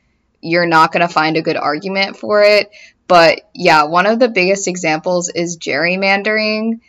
you're 0.41 0.67
not 0.67 0.93
going 0.93 1.07
to 1.07 1.13
find 1.13 1.37
a 1.37 1.43
good 1.43 1.57
argument 1.57 2.17
for 2.17 2.43
it. 2.43 2.71
But 3.07 3.43
yeah, 3.55 3.85
one 3.85 4.07
of 4.07 4.19
the 4.19 4.29
biggest 4.29 4.69
examples 4.69 5.29
is 5.29 5.59
gerrymandering 5.59 6.81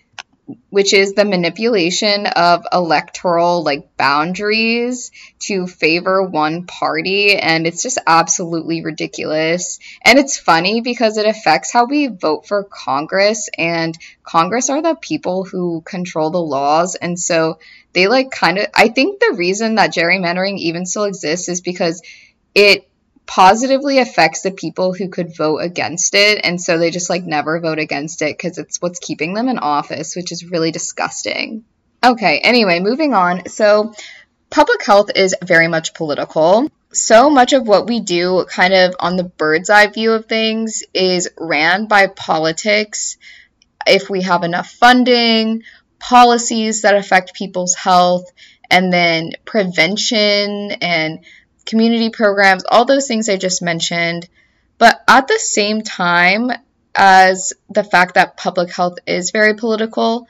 which 0.69 0.93
is 0.93 1.13
the 1.13 1.25
manipulation 1.25 2.27
of 2.27 2.65
electoral 2.71 3.63
like 3.63 3.97
boundaries 3.97 5.11
to 5.39 5.65
favor 5.67 6.21
one 6.21 6.65
party 6.65 7.35
and 7.37 7.65
it's 7.65 7.81
just 7.81 7.97
absolutely 8.05 8.83
ridiculous. 8.83 9.79
And 10.03 10.19
it's 10.19 10.37
funny 10.37 10.81
because 10.81 11.17
it 11.17 11.25
affects 11.25 11.71
how 11.71 11.85
we 11.85 12.07
vote 12.07 12.47
for 12.47 12.63
congress 12.63 13.49
and 13.57 13.97
congress 14.23 14.69
are 14.69 14.81
the 14.81 14.95
people 14.95 15.45
who 15.45 15.81
control 15.81 16.29
the 16.29 16.41
laws 16.41 16.95
and 16.95 17.19
so 17.19 17.59
they 17.93 18.07
like 18.07 18.31
kind 18.31 18.57
of 18.57 18.67
i 18.73 18.87
think 18.87 19.19
the 19.19 19.35
reason 19.37 19.75
that 19.75 19.93
gerrymandering 19.93 20.57
even 20.57 20.85
still 20.85 21.03
exists 21.03 21.49
is 21.49 21.61
because 21.61 22.01
it 22.53 22.89
positively 23.25 24.00
affects 24.00 24.41
the 24.41 24.51
people 24.51 24.94
who 24.94 25.10
could 25.10 25.36
vote 25.36 25.58
against 25.58 26.13
it. 26.13 26.41
And 26.44 26.62
so 26.62 26.77
they 26.77 26.91
just 26.91 27.10
like 27.10 27.24
never 27.24 27.60
vote 27.60 27.79
against 27.79 28.22
it 28.22 28.38
because 28.38 28.58
it's 28.58 28.82
what's 28.82 29.00
keeping 29.00 29.34
them 29.34 29.50
in 29.50 29.58
office 29.58 30.15
which 30.15 30.32
is 30.32 30.50
really 30.50 30.72
disgusting. 30.72 31.63
Okay 32.03 32.39
anyway 32.39 32.79
moving 32.79 33.13
on. 33.13 33.48
So 33.50 33.94
public 34.50 34.84
health 34.84 35.12
is 35.15 35.36
very 35.44 35.67
much 35.67 35.94
political. 35.94 36.70
So 36.94 37.29
much 37.29 37.53
of 37.53 37.67
what 37.67 37.88
we 37.88 38.00
do 38.00 38.46
kind 38.48 38.74
of 38.74 38.96
on 39.00 39.17
the 39.17 39.24
bird's 39.24 39.70
eye 39.70 39.88
view 39.88 40.13
of 40.13 40.27
things 40.27 40.84
is 40.94 41.29
ran 41.38 41.88
by 41.88 42.08
politics. 42.08 43.17
If 43.88 44.10
we 44.10 44.22
have 44.22 44.44
enough 44.44 44.70
funding 44.70 45.63
policies 46.00 46.84
that 46.84 46.96
affect 46.96 47.34
people's 47.34 47.75
health 47.75 48.32
and 48.70 48.94
then 48.94 49.32
prevention 49.46 50.72
and 50.82 51.20
community 51.65 52.10
programs, 52.10 52.63
all 52.69 52.86
those 52.86 53.07
things 53.07 53.29
I 53.29 53.38
just 53.38 53.62
mentioned. 53.62 54.27
But 54.77 55.01
at 55.07 55.27
the 55.27 55.39
same 55.39 55.81
time 55.81 56.51
as 56.93 57.53
the 57.69 57.84
fact 57.84 58.15
that 58.15 58.38
public 58.38 58.72
health 58.72 59.00
is 59.05 59.31
very 59.31 59.53
political, 59.53 60.27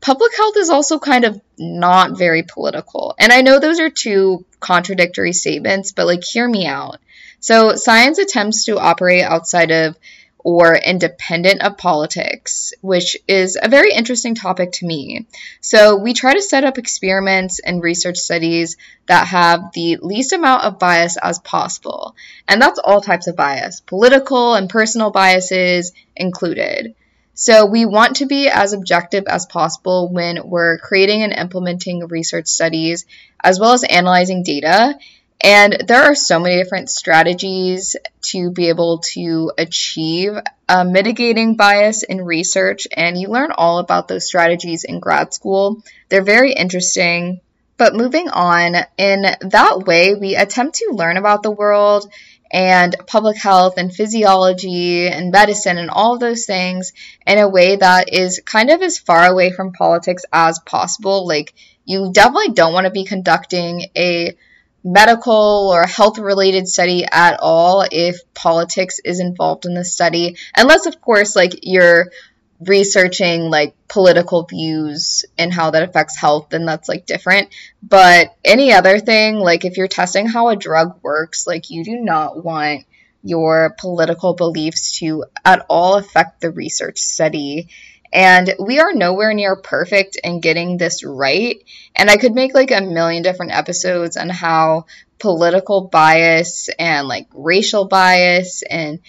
public 0.00 0.36
health 0.36 0.56
is 0.56 0.70
also 0.70 0.98
kind 0.98 1.24
of 1.24 1.40
not 1.58 2.16
very 2.16 2.42
political. 2.42 3.14
And 3.18 3.32
I 3.32 3.42
know 3.42 3.58
those 3.58 3.80
are 3.80 3.90
two 3.90 4.44
contradictory 4.60 5.32
statements, 5.32 5.92
but 5.92 6.06
like, 6.06 6.24
hear 6.24 6.48
me 6.48 6.66
out. 6.66 6.98
So, 7.40 7.76
science 7.76 8.18
attempts 8.18 8.64
to 8.64 8.78
operate 8.78 9.22
outside 9.22 9.70
of 9.70 9.96
or 10.46 10.76
independent 10.76 11.60
of 11.60 11.76
politics, 11.76 12.72
which 12.80 13.16
is 13.26 13.58
a 13.60 13.68
very 13.68 13.92
interesting 13.92 14.36
topic 14.36 14.70
to 14.70 14.86
me. 14.86 15.26
So, 15.60 15.96
we 15.96 16.14
try 16.14 16.34
to 16.34 16.40
set 16.40 16.62
up 16.62 16.78
experiments 16.78 17.58
and 17.58 17.82
research 17.82 18.18
studies 18.18 18.76
that 19.06 19.26
have 19.26 19.72
the 19.74 19.96
least 19.96 20.32
amount 20.32 20.62
of 20.62 20.78
bias 20.78 21.16
as 21.20 21.40
possible. 21.40 22.14
And 22.46 22.62
that's 22.62 22.78
all 22.78 23.00
types 23.00 23.26
of 23.26 23.34
bias, 23.34 23.80
political 23.80 24.54
and 24.54 24.70
personal 24.70 25.10
biases 25.10 25.90
included. 26.14 26.94
So, 27.34 27.66
we 27.66 27.84
want 27.84 28.16
to 28.16 28.26
be 28.26 28.48
as 28.48 28.72
objective 28.72 29.24
as 29.26 29.46
possible 29.46 30.12
when 30.12 30.48
we're 30.48 30.78
creating 30.78 31.24
and 31.24 31.32
implementing 31.32 32.06
research 32.06 32.46
studies, 32.46 33.04
as 33.42 33.58
well 33.58 33.72
as 33.72 33.82
analyzing 33.82 34.44
data 34.44 34.96
and 35.40 35.76
there 35.86 36.02
are 36.02 36.14
so 36.14 36.40
many 36.40 36.62
different 36.62 36.90
strategies 36.90 37.96
to 38.22 38.50
be 38.50 38.68
able 38.68 38.98
to 39.14 39.52
achieve 39.56 40.32
uh, 40.68 40.84
mitigating 40.84 41.56
bias 41.56 42.02
in 42.02 42.24
research, 42.24 42.88
and 42.92 43.18
you 43.18 43.28
learn 43.28 43.52
all 43.52 43.78
about 43.78 44.08
those 44.08 44.26
strategies 44.26 44.84
in 44.84 45.00
grad 45.00 45.32
school. 45.34 45.82
They're 46.08 46.22
very 46.22 46.52
interesting. 46.52 47.40
But 47.78 47.94
moving 47.94 48.30
on, 48.30 48.74
in 48.96 49.22
that 49.22 49.82
way, 49.86 50.14
we 50.14 50.34
attempt 50.34 50.76
to 50.76 50.92
learn 50.94 51.18
about 51.18 51.42
the 51.42 51.50
world 51.50 52.10
and 52.50 52.96
public 53.06 53.36
health 53.36 53.74
and 53.76 53.94
physiology 53.94 55.08
and 55.08 55.30
medicine 55.30 55.76
and 55.76 55.90
all 55.90 56.14
of 56.14 56.20
those 56.20 56.46
things 56.46 56.92
in 57.26 57.38
a 57.38 57.48
way 57.48 57.76
that 57.76 58.14
is 58.14 58.40
kind 58.46 58.70
of 58.70 58.80
as 58.80 58.98
far 58.98 59.26
away 59.26 59.52
from 59.52 59.72
politics 59.72 60.24
as 60.32 60.58
possible. 60.60 61.26
Like, 61.26 61.52
you 61.84 62.10
definitely 62.12 62.54
don't 62.54 62.72
want 62.72 62.86
to 62.86 62.90
be 62.90 63.04
conducting 63.04 63.82
a 63.96 64.36
medical 64.84 65.70
or 65.72 65.84
health 65.86 66.18
related 66.18 66.68
study 66.68 67.04
at 67.04 67.38
all 67.40 67.84
if 67.90 68.20
politics 68.34 69.00
is 69.04 69.20
involved 69.20 69.66
in 69.66 69.74
the 69.74 69.84
study, 69.84 70.36
unless, 70.56 70.86
of 70.86 71.00
course, 71.00 71.34
like 71.34 71.60
you're 71.62 72.10
researching 72.60 73.50
like 73.50 73.74
political 73.88 74.44
views 74.44 75.24
and 75.36 75.52
how 75.52 75.70
that 75.70 75.82
affects 75.82 76.16
health 76.16 76.48
then 76.50 76.64
that's 76.64 76.88
like 76.88 77.04
different. 77.04 77.54
But 77.82 78.34
any 78.44 78.72
other 78.72 78.98
thing 78.98 79.36
like 79.36 79.64
if 79.64 79.76
you're 79.76 79.88
testing 79.88 80.26
how 80.26 80.48
a 80.48 80.56
drug 80.56 81.00
works 81.02 81.46
like 81.46 81.68
you 81.68 81.84
do 81.84 81.96
not 81.96 82.42
want 82.42 82.86
your 83.22 83.74
political 83.78 84.34
beliefs 84.34 84.98
to 85.00 85.24
at 85.44 85.66
all 85.68 85.96
affect 85.96 86.40
the 86.40 86.50
research 86.50 86.98
study 86.98 87.68
and 88.12 88.54
we 88.58 88.78
are 88.78 88.92
nowhere 88.92 89.34
near 89.34 89.56
perfect 89.56 90.16
in 90.22 90.40
getting 90.40 90.76
this 90.76 91.04
right 91.04 91.62
and 91.94 92.10
i 92.10 92.16
could 92.16 92.34
make 92.34 92.54
like 92.54 92.70
a 92.70 92.80
million 92.80 93.22
different 93.22 93.52
episodes 93.52 94.16
on 94.16 94.28
how 94.28 94.84
political 95.18 95.88
bias 95.88 96.68
and 96.78 97.08
like 97.08 97.26
racial 97.34 97.86
bias 97.86 98.62
and 98.62 99.00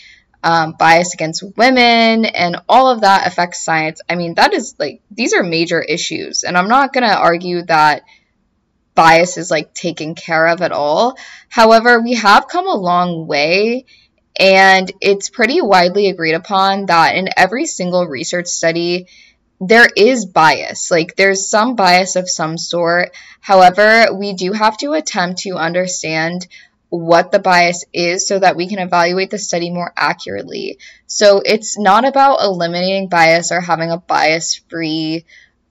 um, 0.44 0.76
bias 0.78 1.14
against 1.14 1.44
women, 1.58 2.26
and 2.26 2.58
all 2.70 2.90
of 2.90 3.02
that 3.02 3.28
affects 3.28 3.64
science. 3.64 4.02
I 4.08 4.16
mean, 4.16 4.36
that 4.36 4.54
is 4.54 4.76
like, 4.78 5.02
these 5.12 5.34
are 5.34 5.44
major 5.44 5.82
issues. 5.82 6.44
And 6.44 6.58
I'm 6.58 6.70
not 6.70 6.94
going 6.94 7.04
to 7.08 7.18
argue 7.18 7.64
that 7.64 8.04
bias 8.96 9.38
is 9.38 9.52
like 9.52 9.74
taken 9.74 10.16
care 10.16 10.48
of 10.48 10.62
at 10.62 10.72
all. 10.72 11.18
However, 11.50 12.00
we 12.00 12.14
have 12.16 12.48
come 12.48 12.68
a 12.68 12.76
long 12.76 13.28
way. 13.28 13.86
And 14.40 14.92
it's 15.02 15.30
pretty 15.30 15.62
widely 15.62 16.10
agreed 16.10 16.34
upon 16.34 16.88
that 16.88 17.16
in 17.16 17.30
every 17.36 17.66
single 17.66 18.06
research 18.06 18.48
study, 18.48 19.08
there 19.60 19.90
is 19.96 20.26
bias. 20.26 20.92
Like, 20.92 21.16
there's 21.16 21.50
some 21.50 21.76
bias 21.76 22.16
of 22.16 22.30
some 22.30 22.58
sort. 22.58 23.16
However, 23.42 24.14
we 24.14 24.34
do 24.34 24.52
have 24.52 24.78
to 24.78 24.94
attempt 24.94 25.40
to 25.42 25.56
understand 25.56 26.48
what 26.90 27.32
the 27.32 27.40
bias 27.40 27.84
is 27.92 28.28
so 28.28 28.40
that 28.40 28.56
we 28.56 28.68
can 28.68 28.80
evaluate 28.80 29.30
the 29.30 29.40
study 29.40 29.70
more 29.70 29.92
accurately. 29.98 30.80
So 31.06 31.42
it's 31.44 31.78
not 31.78 32.06
about 32.06 32.42
eliminating 32.42 33.10
bias 33.10 33.52
or 33.52 33.60
having 33.60 33.92
a 33.92 33.98
bias 33.98 34.62
free 34.70 35.26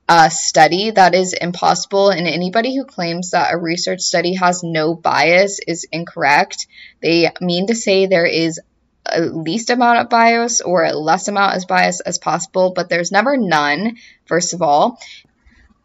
uh, 0.09 0.29
study. 0.29 0.91
That 0.91 1.15
is 1.15 1.33
impossible. 1.33 2.11
And 2.11 2.27
anybody 2.27 2.77
who 2.77 2.85
claims 2.85 3.31
that 3.31 3.53
a 3.53 3.59
research 3.59 4.01
study 4.01 4.35
has 4.35 4.63
no 4.63 4.95
bias 4.95 5.61
is 5.67 5.87
incorrect. 5.91 6.67
They 7.01 7.31
mean 7.41 7.67
to 7.69 7.75
say 7.75 8.07
there 8.07 8.27
is 8.27 8.61
a 9.05 9.21
least 9.21 9.71
amount 9.71 10.01
of 10.01 10.09
bias 10.09 10.61
or 10.61 10.85
a 10.85 10.93
less 10.93 11.29
amount 11.29 11.55
as 11.55 11.65
bias 11.65 12.01
as 12.01 12.19
possible, 12.19 12.73
but 12.75 12.89
there's 12.89 13.13
never 13.13 13.37
none, 13.37 13.97
first 14.27 14.53
of 14.53 14.63
all. 14.63 14.99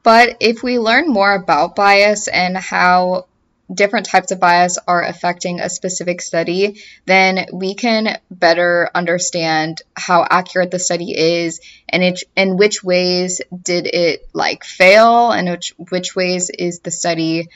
But 0.04 0.38
if 0.40 0.63
we 0.63 0.80
learn 0.80 1.10
more 1.10 1.34
about 1.34 1.75
bias 1.75 2.28
and 2.28 2.58
how 2.58 3.28
different 3.74 4.06
types 4.06 4.32
of 4.32 4.40
bias 4.40 4.78
are 4.88 5.04
affecting 5.04 5.60
a 5.60 5.70
specific 5.70 6.22
study, 6.22 6.82
then 7.06 7.46
we 7.54 7.74
can 7.74 8.18
better 8.30 8.90
understand 8.94 9.82
how 9.96 10.25
accurate 10.30 10.72
the 10.72 10.80
study 10.80 11.12
is 11.18 11.62
and 11.88 12.04
it, 12.04 12.24
in 12.36 12.58
which 12.58 12.84
ways 12.84 13.42
did 13.63 13.88
it 13.88 14.28
like 14.34 14.63
fail 14.63 15.32
and 15.32 15.50
which, 15.50 15.74
which 15.90 16.16
ways 16.16 16.50
is 16.50 16.80
the 16.80 16.92
study 16.92 17.48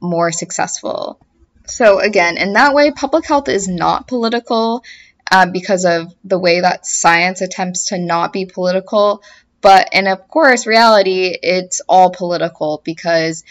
more 0.00 0.30
successful. 0.30 1.18
So 1.66 1.98
again, 1.98 2.36
in 2.36 2.52
that 2.52 2.74
way, 2.74 2.90
public 2.90 3.26
health 3.26 3.48
is 3.48 3.68
not 3.68 4.06
political 4.06 4.84
uh, 5.30 5.46
because 5.46 5.84
of 5.84 6.14
the 6.22 6.38
way 6.38 6.60
that 6.60 6.86
science 6.86 7.40
attempts 7.40 7.86
to 7.86 7.98
not 7.98 8.32
be 8.32 8.44
political. 8.44 9.22
But, 9.60 9.88
and 9.94 10.06
of 10.06 10.28
course, 10.28 10.66
reality, 10.66 11.34
it's 11.42 11.80
all 11.88 12.10
political 12.10 12.82
because 12.84 13.44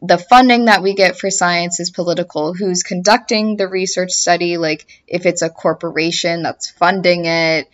the 0.00 0.18
funding 0.18 0.66
that 0.66 0.82
we 0.82 0.94
get 0.94 1.18
for 1.18 1.30
science 1.30 1.80
is 1.80 1.90
political. 1.90 2.54
Who's 2.54 2.82
conducting 2.82 3.56
the 3.56 3.68
research 3.68 4.12
study? 4.12 4.56
Like, 4.56 4.86
if 5.06 5.26
it's 5.26 5.42
a 5.42 5.50
corporation 5.50 6.42
that's 6.42 6.70
funding 6.70 7.24
it, 7.24 7.68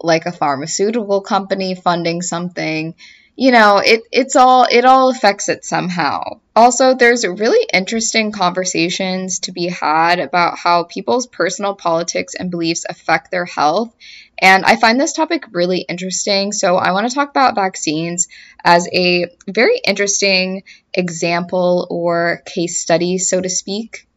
like 0.00 0.26
a 0.26 0.32
pharmaceutical 0.32 1.20
company 1.20 1.74
funding 1.74 2.22
something, 2.22 2.94
you 3.38 3.52
know, 3.52 3.78
it, 3.78 4.02
it's 4.10 4.34
all, 4.34 4.66
it 4.68 4.84
all 4.84 5.10
affects 5.10 5.48
it 5.48 5.64
somehow. 5.64 6.40
Also, 6.56 6.94
there's 6.94 7.24
really 7.24 7.64
interesting 7.72 8.32
conversations 8.32 9.38
to 9.38 9.52
be 9.52 9.68
had 9.68 10.18
about 10.18 10.58
how 10.58 10.82
people's 10.82 11.28
personal 11.28 11.76
politics 11.76 12.34
and 12.34 12.50
beliefs 12.50 12.84
affect 12.88 13.30
their 13.30 13.44
health. 13.44 13.94
And 14.40 14.64
I 14.64 14.74
find 14.74 15.00
this 15.00 15.12
topic 15.12 15.44
really 15.52 15.82
interesting. 15.88 16.50
So, 16.50 16.78
I 16.78 16.90
want 16.90 17.08
to 17.08 17.14
talk 17.14 17.30
about 17.30 17.54
vaccines 17.54 18.26
as 18.64 18.88
a 18.92 19.26
very 19.46 19.80
interesting 19.86 20.64
example 20.92 21.86
or 21.90 22.42
case 22.44 22.80
study, 22.80 23.18
so 23.18 23.40
to 23.40 23.48
speak. 23.48 24.08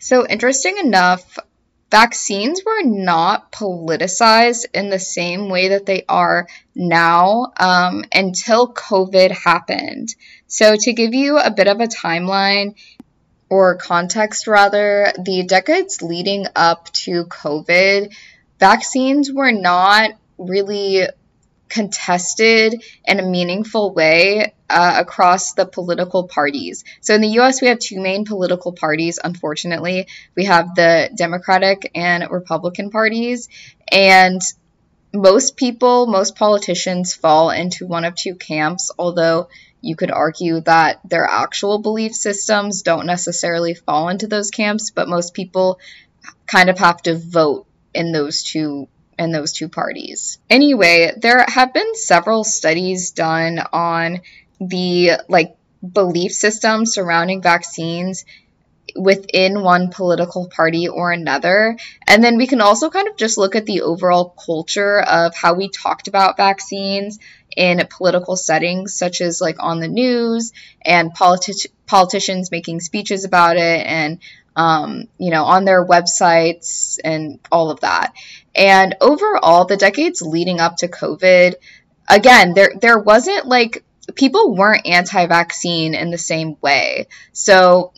So, 0.00 0.26
interesting 0.26 0.76
enough, 0.76 1.38
vaccines 1.90 2.62
were 2.64 2.82
not 2.84 3.50
politicized 3.52 4.66
in 4.74 4.90
the 4.90 4.98
same 4.98 5.48
way 5.48 5.68
that 5.68 5.86
they 5.86 6.04
are 6.08 6.46
now 6.74 7.52
um, 7.58 8.04
until 8.12 8.72
COVID 8.72 9.30
happened. 9.30 10.14
So, 10.46 10.76
to 10.78 10.92
give 10.92 11.14
you 11.14 11.38
a 11.38 11.50
bit 11.50 11.68
of 11.68 11.80
a 11.80 11.86
timeline, 11.86 12.74
or 13.50 13.76
context 13.76 14.46
rather, 14.46 15.12
the 15.18 15.44
decades 15.44 16.02
leading 16.02 16.46
up 16.54 16.92
to 16.92 17.24
COVID, 17.24 18.14
vaccines 18.58 19.32
were 19.32 19.52
not 19.52 20.10
really 20.36 21.02
contested 21.68 22.82
in 23.04 23.20
a 23.20 23.26
meaningful 23.26 23.92
way 23.92 24.54
uh, 24.70 24.96
across 24.98 25.54
the 25.54 25.66
political 25.66 26.28
parties. 26.28 26.84
So 27.00 27.14
in 27.14 27.20
the 27.20 27.38
US, 27.40 27.60
we 27.60 27.68
have 27.68 27.78
two 27.78 28.00
main 28.00 28.24
political 28.24 28.72
parties, 28.72 29.18
unfortunately. 29.22 30.08
We 30.34 30.44
have 30.44 30.74
the 30.74 31.10
Democratic 31.14 31.90
and 31.94 32.30
Republican 32.30 32.90
parties. 32.90 33.48
And 33.90 34.40
most 35.12 35.56
people, 35.56 36.06
most 36.06 36.36
politicians 36.36 37.14
fall 37.14 37.50
into 37.50 37.86
one 37.86 38.04
of 38.04 38.14
two 38.14 38.34
camps, 38.34 38.90
although 38.98 39.48
you 39.80 39.96
could 39.96 40.10
argue 40.10 40.60
that 40.60 41.00
their 41.04 41.24
actual 41.24 41.78
belief 41.78 42.14
systems 42.14 42.82
don't 42.82 43.06
necessarily 43.06 43.74
fall 43.74 44.08
into 44.08 44.26
those 44.26 44.50
camps, 44.50 44.90
but 44.90 45.08
most 45.08 45.34
people 45.34 45.78
kind 46.46 46.68
of 46.68 46.78
have 46.78 47.00
to 47.02 47.16
vote 47.16 47.66
in 47.94 48.12
those 48.12 48.42
two 48.42 48.88
in 49.18 49.32
those 49.32 49.52
two 49.52 49.68
parties. 49.68 50.38
Anyway, 50.48 51.12
there 51.16 51.44
have 51.46 51.74
been 51.74 51.94
several 51.94 52.44
studies 52.44 53.10
done 53.10 53.58
on 53.72 54.20
the 54.60 55.12
like 55.28 55.56
belief 55.92 56.32
system 56.32 56.86
surrounding 56.86 57.42
vaccines 57.42 58.24
within 58.96 59.62
one 59.62 59.90
political 59.90 60.48
party 60.48 60.88
or 60.88 61.12
another. 61.12 61.76
And 62.06 62.22
then 62.22 62.36
we 62.36 62.46
can 62.46 62.60
also 62.60 62.90
kind 62.90 63.08
of 63.08 63.16
just 63.16 63.38
look 63.38 63.54
at 63.54 63.66
the 63.66 63.82
overall 63.82 64.30
culture 64.30 65.00
of 65.00 65.34
how 65.34 65.54
we 65.54 65.68
talked 65.68 66.08
about 66.08 66.36
vaccines 66.36 67.18
in 67.56 67.86
political 67.90 68.36
settings, 68.36 68.94
such 68.94 69.20
as 69.20 69.40
like 69.40 69.56
on 69.60 69.80
the 69.80 69.88
news 69.88 70.52
and 70.84 71.14
politi- 71.14 71.66
politicians 71.86 72.50
making 72.50 72.80
speeches 72.80 73.24
about 73.24 73.56
it 73.56 73.86
and 73.86 74.20
um, 74.58 75.06
you 75.18 75.30
know, 75.30 75.44
on 75.44 75.64
their 75.64 75.86
websites 75.86 76.98
and 77.04 77.38
all 77.52 77.70
of 77.70 77.80
that. 77.80 78.12
And 78.54 78.96
overall, 79.00 79.64
the 79.64 79.76
decades 79.76 80.22
leading 80.22 80.60
up 80.60 80.76
to 80.78 80.88
COVID, 80.88 81.54
again, 82.08 82.54
there 82.54 82.72
there 82.80 82.98
wasn't 82.98 83.46
like 83.46 83.84
people 84.14 84.54
weren't 84.54 84.86
anti-vaccine 84.86 85.94
in 85.94 86.10
the 86.10 86.18
same 86.18 86.56
way. 86.60 87.08
So, 87.32 87.92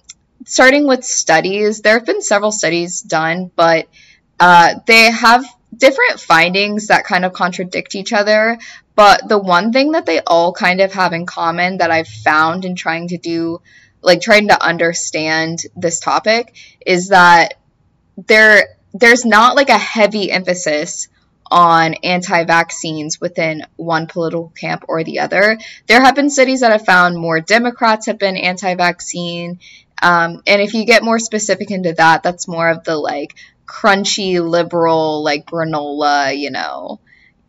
starting 0.45 0.87
with 0.87 1.05
studies, 1.05 1.83
there 1.83 1.95
have 1.95 2.07
been 2.07 2.23
several 2.23 2.53
studies 2.53 3.01
done, 3.01 3.51
but 3.55 3.89
uh, 4.39 4.75
they 4.87 5.11
have 5.11 5.45
different 5.75 6.19
findings 6.19 6.89
that 6.89 7.05
kind 7.05 7.25
of 7.25 7.33
contradict 7.33 7.95
each 7.95 8.13
other. 8.13 8.59
But 8.97 9.29
the 9.29 9.39
one 9.39 9.73
thing 9.73 9.93
that 9.93 10.05
they 10.05 10.21
all 10.21 10.53
kind 10.53 10.81
of 10.81 10.93
have 10.93 11.13
in 11.13 11.27
common 11.27 11.79
that 11.79 11.91
I've 11.91 12.09
found 12.09 12.65
in 12.65 12.75
trying 12.75 13.09
to 13.09 13.19
do 13.19 13.63
like 14.03 14.21
trying 14.21 14.49
to 14.49 14.63
understand 14.63 15.61
this 15.77 16.01
topic 16.01 16.55
is 16.85 17.09
that 17.09 17.55
there 18.17 18.77
there's 18.93 19.25
not 19.25 19.57
like 19.57 19.69
a 19.69 19.79
heavy 19.79 20.31
emphasis 20.31 21.09
on 21.51 21.95
anti-vaccines 21.95 23.21
within 23.21 23.67
one 23.77 24.07
political 24.07 24.53
camp 24.57 24.85
or 24.89 25.03
the 25.03 25.19
other. 25.19 25.59
There 25.89 26.01
have 26.01 26.15
been 26.15 26.31
studies 26.31 26.61
that 26.61 26.71
have 26.71 26.85
found 26.85 27.17
more 27.17 27.41
Democrats 27.41 28.07
have 28.07 28.19
been 28.19 28.37
anti-vaccine, 28.37 29.59
um, 30.03 30.43
and 30.47 30.63
if 30.63 30.75
you 30.75 30.85
get 30.87 31.03
more 31.03 31.19
specific 31.19 31.71
into 31.71 31.93
that, 31.95 32.23
that's 32.23 32.49
more 32.49 32.71
of 32.71 32.85
the 32.85 32.97
like 32.97 33.35
crunchy 33.67 34.41
liberal 34.41 35.23
like 35.23 35.47
granola, 35.47 36.37
you 36.37 36.51
know, 36.51 37.01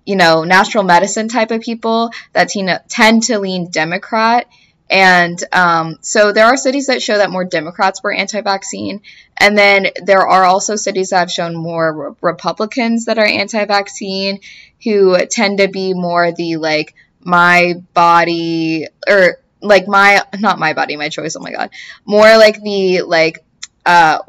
you 0.06 0.15
know, 0.15 0.43
natural 0.43 0.84
medicine 0.84 1.27
type 1.27 1.51
of 1.51 1.62
people 1.62 2.12
that 2.34 2.51
tend 2.89 3.23
to 3.23 3.39
lean 3.39 3.69
Democrat 3.69 4.47
And 4.89 5.41
um, 5.54 5.98
so 6.02 6.34
there 6.34 6.46
are 6.46 6.58
studies 6.58 6.88
that 6.88 7.02
show 7.02 7.17
that 7.17 7.32
more 7.32 7.46
Democrats 7.46 8.04
were 8.04 8.13
anti 8.13 8.41
vaccine. 8.41 9.02
And 9.38 9.58
then 9.58 9.88
there 10.04 10.28
are 10.28 10.44
also 10.44 10.76
studies 10.76 11.12
that 11.12 11.20
have 11.20 11.32
shown 11.32 11.56
more 11.56 12.15
Republicans 12.22 13.06
that 13.06 13.17
are 13.17 13.26
anti 13.26 13.63
vaccine 13.65 14.39
who 14.84 15.17
tend 15.28 15.60
to 15.60 15.67
be 15.67 15.94
more 15.94 16.32
the 16.32 16.58
like 16.58 16.96
my 17.24 17.76
body 17.94 18.88
or 19.08 19.38
like 19.62 19.88
my 19.88 20.24
not 20.39 20.60
my 20.60 20.74
body 20.74 20.96
my 20.96 21.10
choice 21.10 21.36
oh 21.36 21.39
my 21.39 21.52
god 21.52 21.70
more 22.06 22.38
like 22.38 22.62
the 22.62 23.04
like 23.04 23.44
uh 23.86 24.20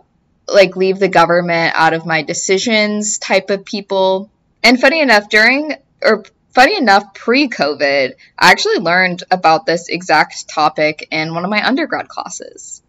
like 0.46 0.76
leave 0.76 0.98
the 0.98 1.08
government 1.08 1.72
out 1.74 1.94
of 1.94 2.04
my 2.04 2.22
decisions 2.22 3.18
type 3.18 3.48
of 3.50 3.64
people 3.64 4.30
and 4.62 4.80
funny 4.80 5.00
enough 5.00 5.28
during 5.28 5.74
or 6.02 6.24
funny 6.54 6.76
enough 6.76 7.14
pre-covid 7.14 8.14
i 8.38 8.50
actually 8.50 8.78
learned 8.78 9.22
about 9.30 9.66
this 9.66 9.88
exact 9.88 10.48
topic 10.48 11.08
in 11.10 11.34
one 11.34 11.44
of 11.44 11.50
my 11.50 11.66
undergrad 11.66 12.08
classes 12.08 12.82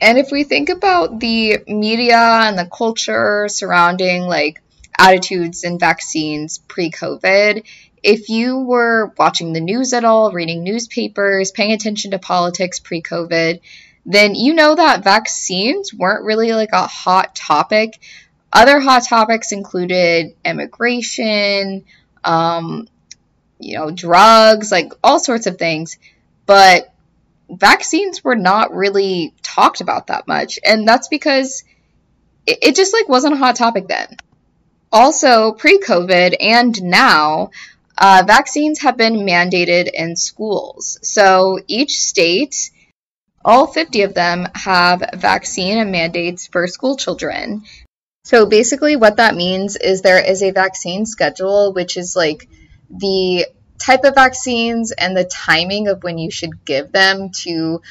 and 0.00 0.18
if 0.18 0.32
we 0.32 0.44
think 0.44 0.68
about 0.68 1.20
the 1.20 1.58
media 1.68 2.18
and 2.18 2.58
the 2.58 2.66
culture 2.66 3.46
surrounding 3.48 4.22
like 4.22 4.60
attitudes 4.98 5.64
and 5.64 5.80
vaccines 5.80 6.58
pre-covid 6.68 7.64
if 8.02 8.28
you 8.28 8.58
were 8.58 9.12
watching 9.16 9.52
the 9.52 9.60
news 9.60 9.92
at 9.92 10.04
all, 10.04 10.32
reading 10.32 10.64
newspapers, 10.64 11.52
paying 11.52 11.72
attention 11.72 12.10
to 12.10 12.18
politics 12.18 12.80
pre 12.80 13.00
COVID, 13.00 13.60
then 14.04 14.34
you 14.34 14.54
know 14.54 14.74
that 14.74 15.04
vaccines 15.04 15.94
weren't 15.94 16.24
really 16.24 16.52
like 16.52 16.72
a 16.72 16.86
hot 16.86 17.36
topic. 17.36 18.00
Other 18.52 18.80
hot 18.80 19.04
topics 19.08 19.52
included 19.52 20.34
immigration, 20.44 21.84
um, 22.24 22.88
you 23.58 23.78
know, 23.78 23.90
drugs, 23.90 24.72
like 24.72 24.92
all 25.02 25.18
sorts 25.18 25.46
of 25.46 25.58
things. 25.58 25.98
But 26.46 26.92
vaccines 27.48 28.24
were 28.24 28.36
not 28.36 28.74
really 28.74 29.34
talked 29.42 29.80
about 29.80 30.08
that 30.08 30.26
much. 30.26 30.58
And 30.64 30.86
that's 30.86 31.08
because 31.08 31.64
it, 32.46 32.58
it 32.62 32.76
just 32.76 32.92
like 32.92 33.08
wasn't 33.08 33.34
a 33.34 33.38
hot 33.38 33.56
topic 33.56 33.88
then. 33.88 34.16
Also, 34.90 35.52
pre 35.52 35.78
COVID 35.78 36.36
and 36.40 36.82
now, 36.82 37.50
uh, 37.96 38.24
vaccines 38.26 38.80
have 38.80 38.96
been 38.96 39.16
mandated 39.16 39.90
in 39.92 40.16
schools. 40.16 40.98
So 41.02 41.60
each 41.66 42.00
state, 42.00 42.70
all 43.44 43.66
50 43.66 44.02
of 44.02 44.14
them, 44.14 44.46
have 44.54 45.02
vaccine 45.14 45.90
mandates 45.90 46.46
for 46.46 46.66
school 46.66 46.96
children. 46.96 47.62
So 48.24 48.46
basically, 48.46 48.94
what 48.94 49.16
that 49.16 49.34
means 49.34 49.76
is 49.76 50.00
there 50.00 50.24
is 50.24 50.42
a 50.42 50.52
vaccine 50.52 51.06
schedule, 51.06 51.72
which 51.72 51.96
is 51.96 52.14
like 52.14 52.48
the 52.88 53.46
type 53.78 54.04
of 54.04 54.14
vaccines 54.14 54.92
and 54.92 55.16
the 55.16 55.24
timing 55.24 55.88
of 55.88 56.04
when 56.04 56.18
you 56.18 56.30
should 56.30 56.64
give 56.64 56.92
them 56.92 57.30
to 57.30 57.82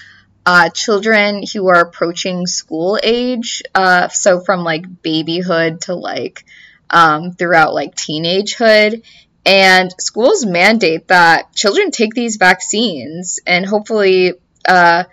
uh, 0.45 0.69
children 0.69 1.43
who 1.53 1.67
are 1.67 1.81
approaching 1.81 2.47
school 2.47 2.97
age. 3.03 3.61
Uh, 3.75 4.07
so 4.07 4.39
from 4.39 4.63
like 4.63 5.01
babyhood 5.01 5.81
to 5.81 5.95
like 5.95 6.45
um, 6.89 7.33
throughout 7.33 7.73
like 7.73 7.95
teenagehood. 7.95 9.03
And 9.45 9.91
schools 9.99 10.45
mandate 10.45 11.09
that 11.09 11.53
children 11.53 11.91
take 11.91 12.13
these 12.13 12.37
vaccines 12.37 13.39
and 13.45 13.65
hopefully 13.65 14.35
uh, 14.65 15.03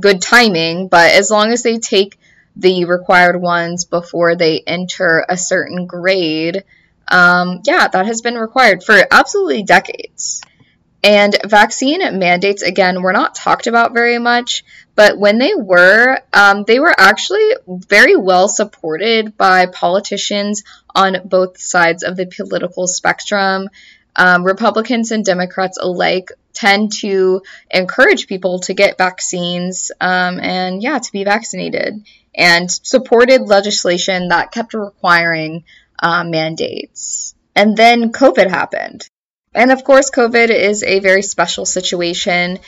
good 0.00 0.22
timing, 0.22 0.88
but 0.88 1.10
as 1.10 1.30
long 1.30 1.50
as 1.50 1.62
they 1.62 1.78
take 1.78 2.16
the 2.56 2.84
required 2.84 3.40
ones 3.40 3.84
before 3.84 4.36
they 4.36 4.60
enter 4.66 5.24
a 5.28 5.36
certain 5.36 5.86
grade, 5.86 6.64
um, 7.08 7.60
yeah, 7.64 7.88
that 7.88 8.06
has 8.06 8.20
been 8.20 8.34
required 8.34 8.82
for 8.82 8.96
absolutely 9.10 9.62
decades. 9.62 10.42
And 11.04 11.36
vaccine 11.46 12.00
mandates, 12.18 12.62
again, 12.62 13.02
were 13.02 13.12
not 13.12 13.34
talked 13.34 13.66
about 13.66 13.92
very 13.92 14.18
much, 14.20 14.64
but 14.94 15.18
when 15.18 15.38
they 15.38 15.52
were, 15.54 16.20
um, 16.32 16.62
they 16.64 16.78
were 16.78 16.94
actually 16.96 17.56
very 17.66 18.14
well 18.14 18.48
supported 18.48 19.36
by 19.36 19.66
politicians 19.66 20.62
on 20.94 21.22
both 21.24 21.58
sides 21.58 22.04
of 22.04 22.16
the 22.16 22.26
political 22.26 22.86
spectrum. 22.86 23.68
Um, 24.14 24.44
Republicans 24.44 25.10
and 25.10 25.24
Democrats 25.24 25.78
alike 25.80 26.30
tend 26.52 26.92
to 27.00 27.42
encourage 27.70 28.28
people 28.28 28.60
to 28.60 28.74
get 28.74 28.98
vaccines 28.98 29.90
um, 30.00 30.38
and, 30.38 30.82
yeah, 30.82 30.98
to 30.98 31.12
be 31.12 31.24
vaccinated, 31.24 32.06
and 32.34 32.70
supported 32.70 33.42
legislation 33.42 34.28
that 34.28 34.52
kept 34.52 34.74
requiring 34.74 35.64
uh, 36.02 36.24
mandates. 36.24 37.34
And 37.54 37.76
then 37.76 38.12
COVID 38.12 38.48
happened. 38.48 39.08
And 39.54 39.70
of 39.70 39.84
course, 39.84 40.10
COVID 40.10 40.48
is 40.48 40.82
a 40.82 41.00
very 41.00 41.22
special 41.22 41.66
situation. 41.66 42.58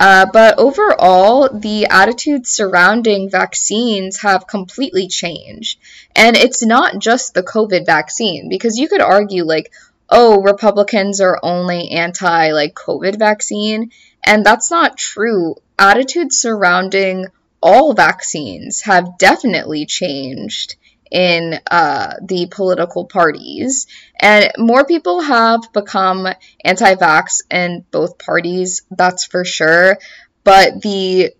Uh, 0.00 0.26
but 0.32 0.58
overall, 0.58 1.48
the 1.48 1.86
attitudes 1.86 2.50
surrounding 2.50 3.30
vaccines 3.30 4.20
have 4.22 4.48
completely 4.48 5.06
changed. 5.06 5.78
And 6.16 6.36
it's 6.36 6.64
not 6.64 6.98
just 6.98 7.32
the 7.32 7.44
COVID 7.44 7.86
vaccine, 7.86 8.48
because 8.48 8.76
you 8.76 8.88
could 8.88 9.00
argue, 9.00 9.44
like, 9.44 9.72
oh, 10.10 10.42
Republicans 10.42 11.20
are 11.20 11.38
only 11.42 11.90
anti, 11.90 12.50
like, 12.50 12.74
COVID 12.74 13.18
vaccine. 13.18 13.92
And 14.26 14.44
that's 14.44 14.70
not 14.70 14.98
true. 14.98 15.54
Attitudes 15.78 16.40
surrounding 16.40 17.26
all 17.64 17.94
vaccines 17.94 18.82
have 18.82 19.16
definitely 19.16 19.86
changed 19.86 20.76
in 21.10 21.58
uh, 21.70 22.14
the 22.22 22.46
political 22.50 23.06
parties. 23.06 23.86
And 24.20 24.52
more 24.58 24.84
people 24.84 25.22
have 25.22 25.72
become 25.72 26.28
anti 26.62 26.94
vax 26.94 27.40
in 27.50 27.86
both 27.90 28.18
parties, 28.18 28.82
that's 28.90 29.24
for 29.24 29.46
sure. 29.46 29.98
But 30.44 30.82
the 30.82 31.32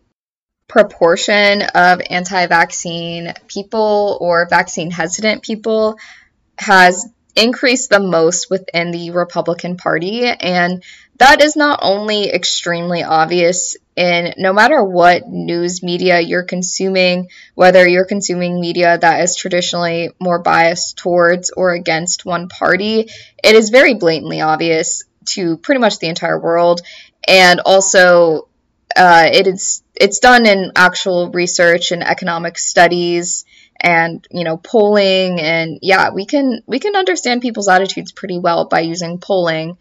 proportion 0.66 1.60
of 1.60 2.00
anti 2.08 2.46
vaccine 2.46 3.34
people 3.46 4.16
or 4.18 4.48
vaccine 4.48 4.90
hesitant 4.90 5.42
people 5.42 5.98
has 6.58 7.06
increased 7.36 7.90
the 7.90 8.00
most 8.00 8.48
within 8.48 8.92
the 8.92 9.10
Republican 9.10 9.76
Party. 9.76 10.24
And 10.24 10.82
that 11.18 11.42
is 11.42 11.54
not 11.54 11.80
only 11.82 12.30
extremely 12.30 13.02
obvious 13.02 13.76
in 13.96 14.34
no 14.38 14.52
matter 14.52 14.82
what 14.82 15.28
news 15.28 15.82
media 15.82 16.20
you're 16.20 16.44
consuming, 16.44 17.28
whether 17.54 17.86
you're 17.86 18.04
consuming 18.04 18.60
media 18.60 18.98
that 18.98 19.22
is 19.22 19.36
traditionally 19.36 20.10
more 20.20 20.40
biased 20.40 20.96
towards 20.96 21.50
or 21.50 21.72
against 21.72 22.24
one 22.24 22.48
party, 22.48 23.08
it 23.42 23.54
is 23.54 23.70
very 23.70 23.94
blatantly 23.94 24.40
obvious 24.40 25.04
to 25.26 25.56
pretty 25.58 25.80
much 25.80 25.98
the 25.98 26.08
entire 26.08 26.38
world. 26.38 26.80
And 27.26 27.60
also, 27.60 28.48
uh, 28.96 29.28
it 29.32 29.46
is 29.46 29.82
it's 29.94 30.18
done 30.18 30.46
in 30.46 30.72
actual 30.74 31.30
research 31.30 31.92
and 31.92 32.02
economic 32.02 32.58
studies 32.58 33.44
and 33.80 34.26
you 34.30 34.44
know 34.44 34.56
polling 34.56 35.40
and 35.40 35.78
yeah 35.82 36.10
we 36.10 36.26
can 36.26 36.62
we 36.66 36.78
can 36.78 36.94
understand 36.94 37.42
people's 37.42 37.68
attitudes 37.68 38.12
pretty 38.12 38.38
well 38.38 38.66
by 38.66 38.80
using 38.80 39.18
polling 39.18 39.76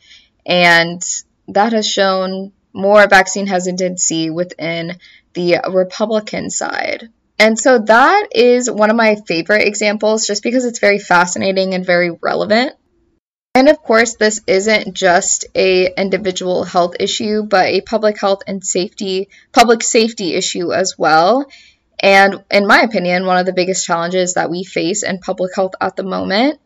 and 0.46 1.04
that 1.48 1.74
has 1.74 1.88
shown 1.88 2.52
more 2.74 3.08
vaccine 3.08 3.48
hesitancy 3.48 4.30
within 4.30 4.98
the 5.34 5.62
Republican 5.72 6.50
side. 6.50 7.10
And 7.40 7.60
so 7.60 7.80
that 7.80 8.28
is 8.34 8.70
one 8.70 8.90
of 8.90 8.96
my 8.96 9.16
favorite 9.28 9.68
examples 9.68 10.28
just 10.28 10.44
because 10.44 10.66
it's 10.66 10.80
very 10.80 11.00
fascinating 11.00 11.74
and 11.74 11.86
very 11.86 12.12
relevant. 12.12 12.74
And 13.56 13.70
of 13.70 13.84
course, 13.84 14.16
this 14.16 14.42
isn't 14.48 14.96
just 14.96 15.46
a 15.54 15.94
individual 16.00 16.64
health 16.64 16.96
issue, 17.00 17.44
but 17.44 17.68
a 17.68 17.82
public 17.82 18.20
health 18.20 18.42
and 18.48 18.66
safety, 18.66 19.30
public 19.52 19.84
safety 19.84 20.34
issue 20.34 20.74
as 20.74 20.98
well. 20.98 21.46
And 22.00 22.44
in 22.50 22.66
my 22.66 22.82
opinion, 22.82 23.26
one 23.26 23.38
of 23.38 23.46
the 23.46 23.54
biggest 23.54 23.86
challenges 23.86 24.34
that 24.34 24.50
we 24.50 24.64
face 24.64 25.04
in 25.04 25.20
public 25.20 25.56
health 25.56 25.74
at 25.80 25.96
the 25.96 26.04
moment. 26.04 26.60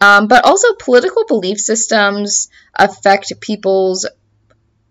Um, 0.00 0.28
but 0.28 0.44
also, 0.44 0.74
political 0.74 1.24
belief 1.26 1.58
systems 1.58 2.48
affect 2.74 3.40
people's 3.40 4.06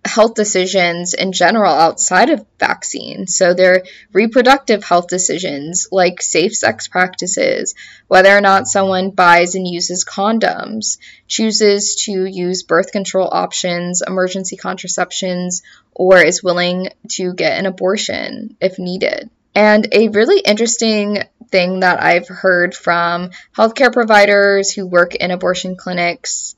health 0.08 0.34
decisions 0.34 1.14
in 1.14 1.32
general 1.32 1.72
outside 1.72 2.30
of 2.30 2.46
vaccines. 2.60 3.36
So 3.36 3.54
they're 3.54 3.84
reproductive 4.14 4.84
health 4.84 5.08
decisions 5.08 5.88
like 5.92 6.22
safe 6.22 6.56
sex 6.56 6.88
practices, 6.88 7.76
whether 8.08 8.36
or 8.36 8.42
not 8.42 8.68
someone 8.68 9.12
buys 9.12 9.56
and 9.56 9.68
uses 9.68 10.06
condoms, 10.06 10.98
chooses 11.28 12.04
to 12.06 12.26
use 12.26 12.64
birth 12.64 12.92
control 12.92 13.30
options, 13.32 14.02
emergency 14.06 14.58
contraceptions, 14.58 15.62
or 15.94 16.18
is 16.18 16.44
willing 16.44 16.90
to 17.10 17.34
get 17.34 17.60
an 17.60 17.66
abortion 17.66 18.56
if 18.62 18.80
needed. 18.80 19.30
And 19.56 19.88
a 19.92 20.10
really 20.10 20.40
interesting 20.40 21.24
thing 21.50 21.80
that 21.80 22.02
I've 22.02 22.28
heard 22.28 22.76
from 22.76 23.32
healthcare 23.56 23.92
providers 23.92 24.72
who 24.72 24.86
work 24.86 25.16
in 25.16 25.32
abortion 25.32 25.76
clinics 25.76 26.56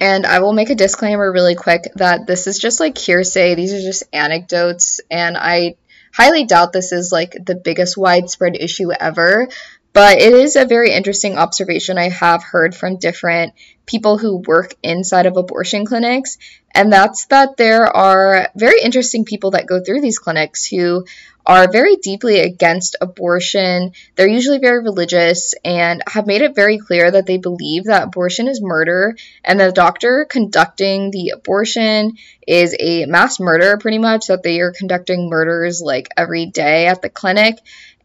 and 0.00 0.26
I 0.26 0.40
will 0.40 0.52
make 0.52 0.70
a 0.70 0.74
disclaimer 0.74 1.30
really 1.30 1.54
quick 1.54 1.92
that 1.96 2.26
this 2.26 2.46
is 2.46 2.58
just 2.58 2.80
like 2.80 2.96
hearsay. 2.96 3.54
These 3.54 3.72
are 3.72 3.80
just 3.80 4.04
anecdotes, 4.12 5.00
and 5.10 5.36
I 5.36 5.76
highly 6.12 6.44
doubt 6.44 6.72
this 6.72 6.92
is 6.92 7.12
like 7.12 7.32
the 7.44 7.54
biggest 7.56 7.96
widespread 7.96 8.56
issue 8.56 8.92
ever. 8.92 9.48
But 9.94 10.18
it 10.20 10.32
is 10.32 10.54
a 10.54 10.66
very 10.66 10.92
interesting 10.92 11.36
observation 11.36 11.98
I 11.98 12.10
have 12.10 12.44
heard 12.44 12.74
from 12.74 12.98
different 12.98 13.54
people 13.86 14.18
who 14.18 14.42
work 14.46 14.74
inside 14.82 15.26
of 15.26 15.36
abortion 15.36 15.86
clinics, 15.86 16.38
and 16.74 16.92
that's 16.92 17.26
that 17.26 17.56
there 17.56 17.84
are 17.84 18.48
very 18.54 18.80
interesting 18.80 19.24
people 19.24 19.52
that 19.52 19.66
go 19.66 19.82
through 19.82 20.00
these 20.00 20.18
clinics 20.18 20.66
who 20.66 21.04
are 21.48 21.72
very 21.72 21.96
deeply 21.96 22.40
against 22.40 22.96
abortion. 23.00 23.92
They're 24.14 24.28
usually 24.28 24.58
very 24.58 24.82
religious 24.82 25.54
and 25.64 26.02
have 26.06 26.26
made 26.26 26.42
it 26.42 26.54
very 26.54 26.76
clear 26.76 27.10
that 27.10 27.24
they 27.24 27.38
believe 27.38 27.84
that 27.84 28.02
abortion 28.02 28.48
is 28.48 28.60
murder 28.60 29.16
and 29.42 29.58
the 29.58 29.72
doctor 29.72 30.26
conducting 30.28 31.10
the 31.10 31.30
abortion 31.30 32.18
is 32.46 32.76
a 32.78 33.06
mass 33.06 33.40
murder, 33.40 33.78
pretty 33.78 33.96
much, 33.96 34.26
that 34.26 34.42
they 34.42 34.60
are 34.60 34.72
conducting 34.72 35.30
murders 35.30 35.80
like 35.80 36.08
every 36.18 36.44
day 36.44 36.86
at 36.86 37.00
the 37.00 37.08
clinic. 37.08 37.56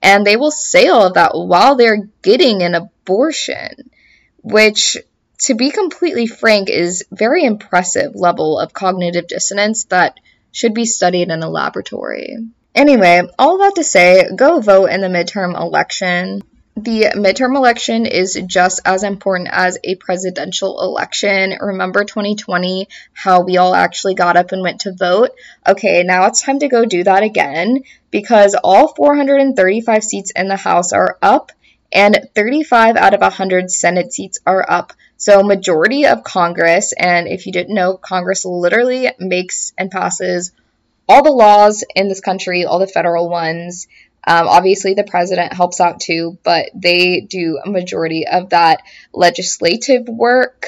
And 0.02 0.26
they 0.26 0.38
will 0.38 0.52
say 0.52 0.88
all 0.88 1.08
of 1.08 1.16
that 1.16 1.32
while 1.34 1.76
they're 1.76 2.08
getting 2.22 2.64
an 2.64 2.76
abortion, 2.76 3.90
which 4.42 4.96
to 5.40 5.54
be 5.54 5.70
completely 5.70 6.28
frank, 6.28 6.70
is 6.70 7.04
very 7.12 7.44
impressive 7.44 8.16
level 8.16 8.58
of 8.58 8.72
cognitive 8.72 9.28
dissonance 9.28 9.84
that 9.86 10.18
should 10.54 10.74
be 10.74 10.86
studied 10.86 11.30
in 11.30 11.44
a 11.44 11.50
laboratory. 11.50 12.38
Anyway, 12.76 13.22
all 13.38 13.60
that 13.60 13.76
to 13.76 13.84
say, 13.84 14.30
go 14.36 14.60
vote 14.60 14.88
in 14.88 15.02
the 15.02 15.08
midterm 15.08 15.56
election. 15.60 16.42
The 16.76 17.12
midterm 17.16 17.56
election 17.56 18.08
is 18.08 18.42
just 18.48 18.82
as 18.84 19.04
important 19.04 19.50
as 19.52 19.78
a 19.84 19.94
presidential 19.96 20.82
election. 20.82 21.56
Remember 21.62 22.04
2020, 22.04 22.88
how 23.14 23.42
we 23.42 23.58
all 23.58 23.76
actually 23.76 24.16
got 24.16 24.38
up 24.38 24.54
and 24.54 24.64
went 24.64 24.82
to 24.82 24.94
vote? 24.94 25.30
Okay, 25.68 26.02
now 26.04 26.26
it's 26.26 26.42
time 26.42 26.60
to 26.60 26.68
go 26.68 26.84
do 26.84 27.04
that 27.04 27.22
again 27.22 27.84
because 28.10 28.56
all 28.56 28.88
435 28.88 30.04
seats 30.04 30.32
in 30.36 30.48
the 30.48 30.56
House 30.56 30.94
are 30.94 31.20
up 31.22 31.52
and 31.92 32.28
35 32.34 32.96
out 32.96 33.14
of 33.14 33.22
100 33.22 33.70
Senate 33.70 34.12
seats 34.12 34.40
are 34.48 34.66
up. 34.68 34.94
So, 35.18 35.44
majority 35.44 36.08
of 36.08 36.24
Congress, 36.24 36.92
and 36.92 37.28
if 37.28 37.46
you 37.46 37.54
didn't 37.54 37.76
know, 37.76 37.98
Congress 37.98 38.46
literally 38.46 39.10
makes 39.20 39.74
and 39.78 39.92
passes 39.92 40.52
all 41.08 41.24
the 41.24 41.32
laws 41.32 41.84
in 41.96 42.08
this 42.08 42.22
country, 42.22 42.66
all 42.66 42.80
the 42.80 42.88
federal 42.88 43.30
ones. 43.30 43.88
Um, 44.26 44.48
obviously, 44.48 44.94
the 44.94 45.04
president 45.04 45.54
helps 45.54 45.82
out 45.82 46.00
too, 46.00 46.38
but 46.44 46.70
they 46.74 47.22
do 47.22 47.60
a 47.63 47.70
majority 47.70 48.26
of 48.28 48.50
that 48.50 48.82
legislative 49.13 50.08
work. 50.08 50.68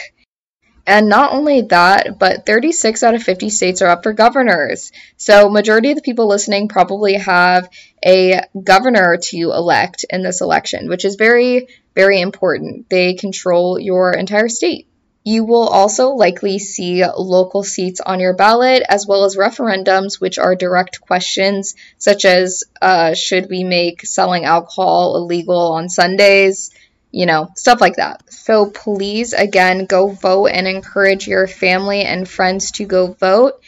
And 0.88 1.10
not 1.10 1.34
only 1.34 1.62
that, 1.62 2.20
but 2.20 2.46
36 2.46 3.02
out 3.02 3.16
of 3.16 3.24
50 3.24 3.50
states 3.50 3.82
are 3.82 3.90
up 3.90 4.04
for 4.04 4.14
governors. 4.14 4.92
So, 5.18 5.50
majority 5.50 5.90
of 5.90 5.96
the 5.96 6.04
people 6.04 6.28
listening 6.28 6.68
probably 6.68 7.14
have 7.14 7.70
a 8.06 8.42
governor 8.62 9.18
to 9.18 9.38
elect 9.38 10.06
in 10.10 10.22
this 10.22 10.42
election, 10.42 10.88
which 10.88 11.06
is 11.06 11.16
very, 11.16 11.68
very 11.96 12.22
important. 12.22 12.88
They 12.90 13.16
control 13.16 13.80
your 13.80 14.12
entire 14.12 14.50
state. 14.50 14.88
You 15.28 15.44
will 15.44 15.68
also 15.68 16.10
likely 16.12 16.60
see 16.60 17.04
local 17.04 17.64
seats 17.64 18.00
on 18.00 18.20
your 18.20 18.36
ballot, 18.36 18.84
as 18.88 19.08
well 19.08 19.26
as 19.26 19.36
referendums, 19.36 20.22
which 20.22 20.38
are 20.38 20.56
direct 20.56 21.02
questions, 21.02 21.74
such 21.98 22.26
as 22.26 22.64
uh, 22.80 23.16
should 23.16 23.50
we 23.50 23.64
make 23.64 24.06
selling 24.06 24.46
alcohol 24.46 25.18
illegal 25.18 25.74
on 25.74 25.90
Sundays? 25.90 26.70
You 27.12 27.26
know, 27.26 27.50
stuff 27.56 27.82
like 27.82 27.96
that. 27.96 28.22
So 28.32 28.68
please, 28.68 29.34
again, 29.34 29.86
go 29.86 30.10
vote 30.10 30.48
and 30.48 30.68
encourage 30.68 31.28
your 31.28 31.48
family 31.48 32.04
and 32.04 32.30
friends 32.30 32.70
to 32.74 32.86
go 32.86 33.08
vote. 33.08 33.60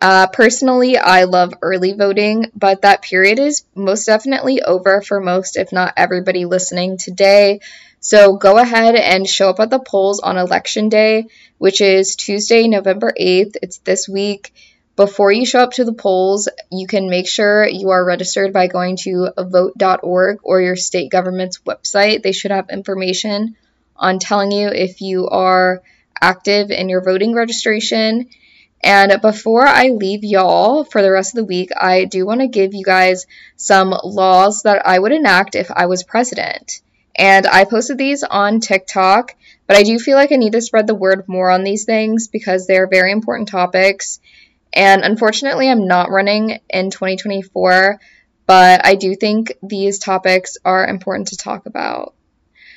Uh, 0.00 0.28
personally, 0.28 0.96
I 0.96 1.24
love 1.24 1.54
early 1.60 1.92
voting, 1.92 2.50
but 2.54 2.82
that 2.82 3.02
period 3.02 3.38
is 3.40 3.64
most 3.74 4.04
definitely 4.04 4.62
over 4.62 5.02
for 5.02 5.20
most, 5.20 5.56
if 5.56 5.72
not 5.72 5.94
everybody 5.96 6.44
listening 6.44 6.98
today. 6.98 7.60
So 8.00 8.36
go 8.36 8.58
ahead 8.58 8.94
and 8.94 9.26
show 9.26 9.50
up 9.50 9.58
at 9.58 9.70
the 9.70 9.80
polls 9.80 10.20
on 10.20 10.38
election 10.38 10.88
day, 10.88 11.26
which 11.58 11.80
is 11.80 12.14
Tuesday, 12.14 12.68
November 12.68 13.12
8th. 13.18 13.56
It's 13.60 13.78
this 13.78 14.08
week. 14.08 14.54
Before 14.94 15.32
you 15.32 15.44
show 15.44 15.60
up 15.60 15.72
to 15.72 15.84
the 15.84 15.92
polls, 15.92 16.48
you 16.70 16.86
can 16.86 17.10
make 17.10 17.28
sure 17.28 17.66
you 17.66 17.90
are 17.90 18.04
registered 18.04 18.52
by 18.52 18.68
going 18.68 18.96
to 18.98 19.30
vote.org 19.36 20.38
or 20.42 20.60
your 20.60 20.76
state 20.76 21.10
government's 21.10 21.58
website. 21.58 22.22
They 22.22 22.32
should 22.32 22.50
have 22.50 22.70
information 22.70 23.56
on 23.96 24.20
telling 24.20 24.52
you 24.52 24.68
if 24.68 25.00
you 25.00 25.28
are 25.28 25.82
active 26.20 26.70
in 26.70 26.88
your 26.88 27.02
voting 27.02 27.34
registration. 27.34 28.28
And 28.82 29.20
before 29.20 29.66
I 29.66 29.88
leave 29.88 30.22
y'all 30.22 30.84
for 30.84 31.02
the 31.02 31.10
rest 31.10 31.32
of 31.34 31.38
the 31.38 31.44
week, 31.44 31.70
I 31.76 32.04
do 32.04 32.24
want 32.24 32.40
to 32.40 32.46
give 32.46 32.74
you 32.74 32.84
guys 32.84 33.26
some 33.56 33.90
laws 33.90 34.62
that 34.62 34.86
I 34.86 34.98
would 34.98 35.12
enact 35.12 35.56
if 35.56 35.70
I 35.70 35.86
was 35.86 36.04
president. 36.04 36.80
And 37.16 37.46
I 37.46 37.64
posted 37.64 37.98
these 37.98 38.22
on 38.22 38.60
TikTok, 38.60 39.34
but 39.66 39.76
I 39.76 39.82
do 39.82 39.98
feel 39.98 40.16
like 40.16 40.30
I 40.30 40.36
need 40.36 40.52
to 40.52 40.60
spread 40.60 40.86
the 40.86 40.94
word 40.94 41.24
more 41.26 41.50
on 41.50 41.64
these 41.64 41.84
things 41.84 42.28
because 42.28 42.66
they 42.66 42.76
are 42.76 42.86
very 42.86 43.10
important 43.10 43.48
topics. 43.48 44.20
And 44.72 45.02
unfortunately, 45.02 45.68
I'm 45.68 45.88
not 45.88 46.10
running 46.10 46.60
in 46.70 46.90
2024, 46.90 48.00
but 48.46 48.86
I 48.86 48.94
do 48.94 49.16
think 49.16 49.54
these 49.62 49.98
topics 49.98 50.56
are 50.64 50.86
important 50.86 51.28
to 51.28 51.36
talk 51.36 51.66
about. 51.66 52.14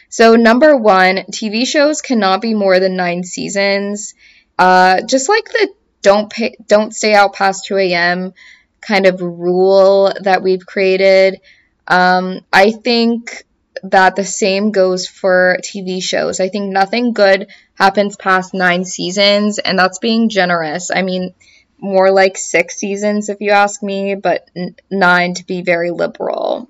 So, 0.10 0.36
number 0.36 0.76
one, 0.76 1.18
TV 1.32 1.66
shows 1.66 2.02
cannot 2.02 2.42
be 2.42 2.54
more 2.54 2.80
than 2.80 2.98
nine 2.98 3.24
seasons. 3.24 4.16
Uh, 4.58 5.02
just 5.04 5.30
like 5.30 5.46
the 5.46 5.70
don't 6.02 6.32
pay, 6.32 6.56
don't 6.68 6.94
stay 6.94 7.14
out 7.14 7.34
past 7.34 7.66
2 7.66 7.78
a.m. 7.78 8.34
kind 8.82 9.06
of 9.06 9.22
rule 9.22 10.14
that 10.22 10.44
we've 10.44 10.66
created. 10.66 11.40
Um, 11.88 12.42
I 12.52 12.72
think 12.72 13.46
that 13.84 14.16
the 14.16 14.26
same 14.26 14.72
goes 14.72 15.08
for 15.08 15.58
TV 15.64 16.02
shows. 16.02 16.40
I 16.40 16.50
think 16.50 16.72
nothing 16.72 17.14
good 17.14 17.48
happens 17.74 18.16
past 18.16 18.54
nine 18.54 18.86
seasons, 18.86 19.60
and 19.60 19.78
that's 19.78 20.00
being 20.00 20.30
generous. 20.30 20.92
I 20.94 21.02
mean, 21.02 21.34
more 21.80 22.12
like 22.12 22.38
six 22.38 22.78
seasons 22.78 23.30
if 23.30 23.42
you 23.42 23.52
ask 23.52 23.82
me, 23.82 24.16
but 24.16 24.50
nine 24.92 25.34
to 25.34 25.46
be 25.46 25.64
very 25.64 25.92
liberal. 25.92 26.70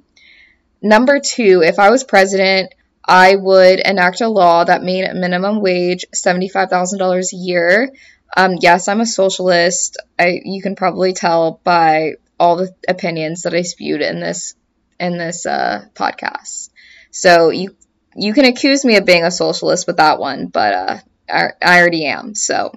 Number 0.82 1.20
two, 1.20 1.62
if 1.64 1.80
I 1.80 1.90
was 1.90 2.04
president, 2.04 2.74
I 3.04 3.36
would 3.36 3.80
enact 3.80 4.22
a 4.22 4.30
law 4.30 4.64
that 4.64 4.84
made 4.84 5.04
a 5.04 5.14
minimum 5.14 5.60
wage 5.60 6.06
$75,000 6.16 7.34
a 7.34 7.36
year. 7.36 7.92
Um, 8.36 8.56
yes, 8.60 8.88
I'm 8.88 9.02
a 9.02 9.06
socialist. 9.06 9.98
I, 10.18 10.40
you 10.44 10.62
can 10.62 10.76
probably 10.76 11.14
tell 11.14 11.60
by 11.64 12.14
all 12.40 12.56
the 12.56 12.74
opinions 12.88 13.44
that 13.44 13.54
I 13.54 13.62
spewed 13.62 14.02
in 14.02 14.20
this 14.20 14.56
in 15.00 15.18
this 15.18 15.46
uh, 15.46 15.86
podcast. 15.96 16.70
So 17.12 17.50
you 17.50 17.76
you 18.16 18.34
can 18.34 18.46
accuse 18.46 18.86
me 18.86 18.98
of 18.98 19.06
being 19.06 19.24
a 19.24 19.32
socialist 19.32 19.88
with 19.88 19.98
that 19.98 20.20
one, 20.20 20.48
but 20.48 20.74
uh, 20.74 20.98
I, 21.30 21.50
I 21.62 21.80
already 21.80 22.06
am. 22.06 22.36
So 22.36 22.74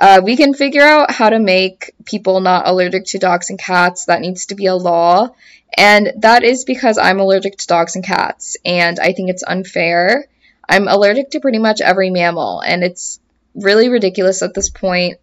uh, 0.00 0.20
we 0.22 0.36
can 0.36 0.54
figure 0.54 0.82
out 0.82 1.10
how 1.10 1.30
to 1.30 1.38
make 1.38 1.92
people 2.04 2.40
not 2.40 2.68
allergic 2.68 3.04
to 3.06 3.18
dogs 3.18 3.50
and 3.50 3.58
cats. 3.58 4.06
That 4.06 4.20
needs 4.20 4.46
to 4.46 4.54
be 4.54 4.66
a 4.66 4.74
law. 4.74 5.30
And 5.76 6.12
that 6.18 6.44
is 6.44 6.64
because 6.64 6.98
I'm 6.98 7.20
allergic 7.20 7.56
to 7.58 7.66
dogs 7.66 7.94
and 7.94 8.04
cats, 8.04 8.56
and 8.64 8.98
I 8.98 9.12
think 9.12 9.30
it's 9.30 9.42
unfair. 9.42 10.26
I'm 10.68 10.88
allergic 10.88 11.30
to 11.30 11.40
pretty 11.40 11.58
much 11.58 11.80
every 11.80 12.10
mammal, 12.10 12.60
and 12.60 12.82
it's 12.82 13.20
really 13.62 13.88
ridiculous 13.88 14.42
at 14.42 14.54
this 14.54 14.70
point. 14.70 15.18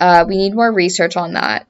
Uh, 0.00 0.24
we 0.26 0.36
need 0.36 0.54
more 0.54 0.72
research 0.72 1.16
on 1.16 1.34
that. 1.34 1.66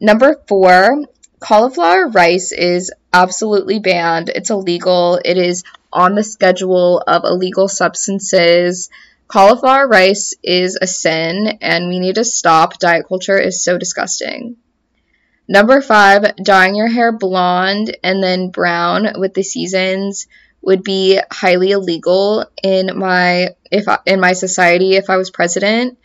Number 0.00 0.40
four, 0.46 1.04
cauliflower 1.40 2.08
rice 2.08 2.52
is 2.52 2.92
absolutely 3.12 3.80
banned. 3.80 4.28
It's 4.28 4.50
illegal. 4.50 5.20
It 5.24 5.36
is 5.36 5.64
on 5.92 6.14
the 6.14 6.22
schedule 6.22 7.02
of 7.06 7.24
illegal 7.24 7.68
substances. 7.68 8.90
Cauliflower 9.26 9.88
rice 9.88 10.34
is 10.42 10.78
a 10.80 10.86
sin, 10.86 11.58
and 11.60 11.88
we 11.88 11.98
need 11.98 12.14
to 12.14 12.24
stop. 12.24 12.78
Diet 12.78 13.06
culture 13.08 13.38
is 13.38 13.62
so 13.62 13.76
disgusting. 13.76 14.56
Number 15.48 15.80
five, 15.80 16.36
dyeing 16.36 16.74
your 16.74 16.88
hair 16.88 17.10
blonde 17.10 17.96
and 18.02 18.22
then 18.22 18.50
brown 18.50 19.14
with 19.18 19.32
the 19.34 19.42
seasons 19.42 20.26
would 20.62 20.82
be 20.82 21.20
highly 21.30 21.70
illegal 21.70 22.46
in 22.62 22.98
my 22.98 23.50
if 23.70 23.88
I, 23.88 23.98
in 24.06 24.20
my 24.20 24.32
society 24.32 24.96
if 24.96 25.10
I 25.10 25.16
was 25.16 25.30
president. 25.30 25.98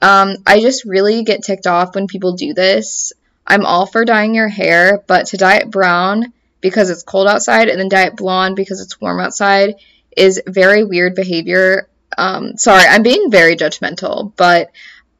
Um, 0.00 0.36
I 0.46 0.60
just 0.60 0.84
really 0.84 1.24
get 1.24 1.42
ticked 1.42 1.66
off 1.66 1.94
when 1.94 2.06
people 2.06 2.34
do 2.34 2.54
this. 2.54 3.12
I'm 3.46 3.66
all 3.66 3.86
for 3.86 4.04
dyeing 4.04 4.34
your 4.34 4.48
hair, 4.48 5.02
but 5.06 5.26
to 5.28 5.36
dye 5.36 5.56
it 5.56 5.70
brown 5.70 6.32
because 6.60 6.90
it's 6.90 7.02
cold 7.02 7.26
outside 7.26 7.68
and 7.68 7.80
then 7.80 7.88
dye 7.88 8.06
it 8.06 8.16
blonde 8.16 8.56
because 8.56 8.80
it's 8.80 9.00
warm 9.00 9.20
outside 9.20 9.76
is 10.16 10.42
very 10.46 10.84
weird 10.84 11.14
behavior. 11.14 11.88
Um, 12.16 12.56
sorry, 12.56 12.84
I'm 12.88 13.02
being 13.02 13.30
very 13.30 13.56
judgmental, 13.56 14.32
but 14.36 14.70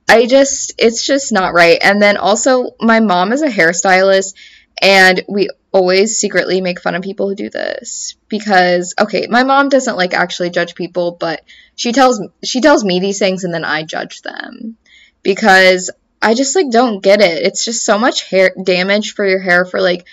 I 0.09 0.27
just, 0.27 0.75
it's 0.79 1.07
just 1.07 1.33
not 1.33 1.55
right. 1.55 1.79
And 1.81 2.01
then 2.03 2.17
also, 2.17 2.71
my 2.81 3.01
mom 3.01 3.33
is 3.33 3.43
a 3.43 3.49
hairstylist, 3.49 4.35
and 4.81 5.23
we 5.29 5.49
always 5.73 6.19
secretly 6.19 6.61
make 6.61 6.81
fun 6.81 6.95
of 6.95 7.03
people 7.03 7.29
who 7.29 7.35
do 7.35 7.51
this 7.51 8.17
because 8.29 8.95
okay 8.99 9.27
my 9.29 9.43
mom 9.43 9.69
doesn't 9.69 9.97
like 9.97 10.15
actually 10.15 10.51
judge 10.51 10.75
people 10.75 11.17
but 11.19 11.43
she 11.77 11.93
tells 11.93 12.21
she 12.43 12.61
tells 12.61 12.85
me 12.85 13.01
these 13.01 13.19
things 13.19 13.45
and 13.45 13.53
then 13.53 13.65
i 13.65 13.83
judge 13.83 14.23
them 14.23 14.77
because 15.23 15.91
i 16.23 16.35
just 16.35 16.57
like 16.57 16.71
don't 16.71 17.03
get 17.03 17.21
it 17.21 17.43
it's 17.45 17.65
just 17.65 17.85
so 17.85 17.99
much 17.99 18.29
hair 18.31 18.53
damage 18.63 19.15
for 19.15 19.27
your 19.27 19.41
hair 19.41 19.65
for 19.65 19.81
like 19.81 20.07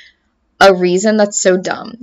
a 0.59 0.73
reason 0.73 1.17
that's 1.17 1.39
so 1.39 1.57
dumb 1.57 1.93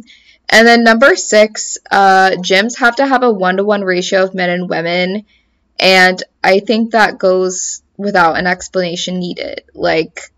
And 0.48 0.66
then 0.68 0.84
number 0.84 1.16
six, 1.16 1.78
uh, 1.90 2.32
gyms 2.36 2.78
have 2.78 2.96
to 2.96 3.06
have 3.06 3.22
a 3.22 3.30
one 3.32 3.56
to 3.56 3.64
one 3.64 3.82
ratio 3.82 4.24
of 4.24 4.34
men 4.34 4.50
and 4.50 4.68
women. 4.68 5.24
And 5.78 6.22
I 6.44 6.60
think 6.60 6.92
that 6.92 7.18
goes 7.18 7.82
without 7.96 8.36
an 8.36 8.46
explanation 8.46 9.18
needed. 9.18 9.64
Like, 9.74 10.30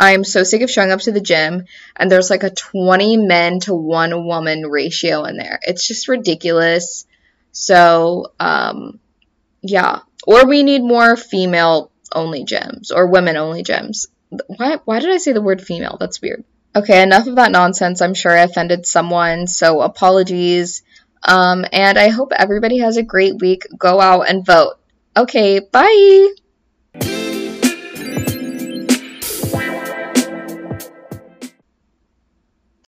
I'm 0.00 0.24
so 0.24 0.44
sick 0.44 0.62
of 0.62 0.70
showing 0.70 0.92
up 0.92 1.00
to 1.00 1.12
the 1.12 1.20
gym 1.20 1.66
and 1.94 2.10
there's 2.10 2.30
like 2.30 2.42
a 2.42 2.48
20 2.48 3.18
men 3.18 3.60
to 3.60 3.74
one 3.74 4.24
woman 4.24 4.66
ratio 4.66 5.24
in 5.24 5.36
there. 5.36 5.60
It's 5.62 5.86
just 5.86 6.08
ridiculous. 6.08 7.04
So, 7.52 8.32
um, 8.40 8.98
yeah. 9.60 9.98
Or 10.26 10.46
we 10.46 10.62
need 10.62 10.82
more 10.82 11.16
female 11.16 11.90
only 12.12 12.46
gyms 12.46 12.90
or 12.94 13.08
women 13.08 13.36
only 13.36 13.62
gyms. 13.62 14.06
Why, 14.46 14.78
why 14.86 15.00
did 15.00 15.10
I 15.10 15.18
say 15.18 15.32
the 15.32 15.42
word 15.42 15.60
female? 15.60 15.98
That's 16.00 16.22
weird. 16.22 16.44
Okay, 16.74 17.02
enough 17.02 17.26
of 17.26 17.36
that 17.36 17.52
nonsense. 17.52 18.00
I'm 18.00 18.14
sure 18.14 18.32
I 18.32 18.42
offended 18.42 18.86
someone, 18.86 19.48
so 19.48 19.82
apologies. 19.82 20.82
Um, 21.22 21.66
and 21.72 21.98
I 21.98 22.08
hope 22.08 22.32
everybody 22.32 22.78
has 22.78 22.96
a 22.96 23.02
great 23.02 23.38
week. 23.38 23.66
Go 23.76 24.00
out 24.00 24.30
and 24.30 24.46
vote. 24.46 24.76
Okay, 25.14 25.58
bye! 25.58 26.34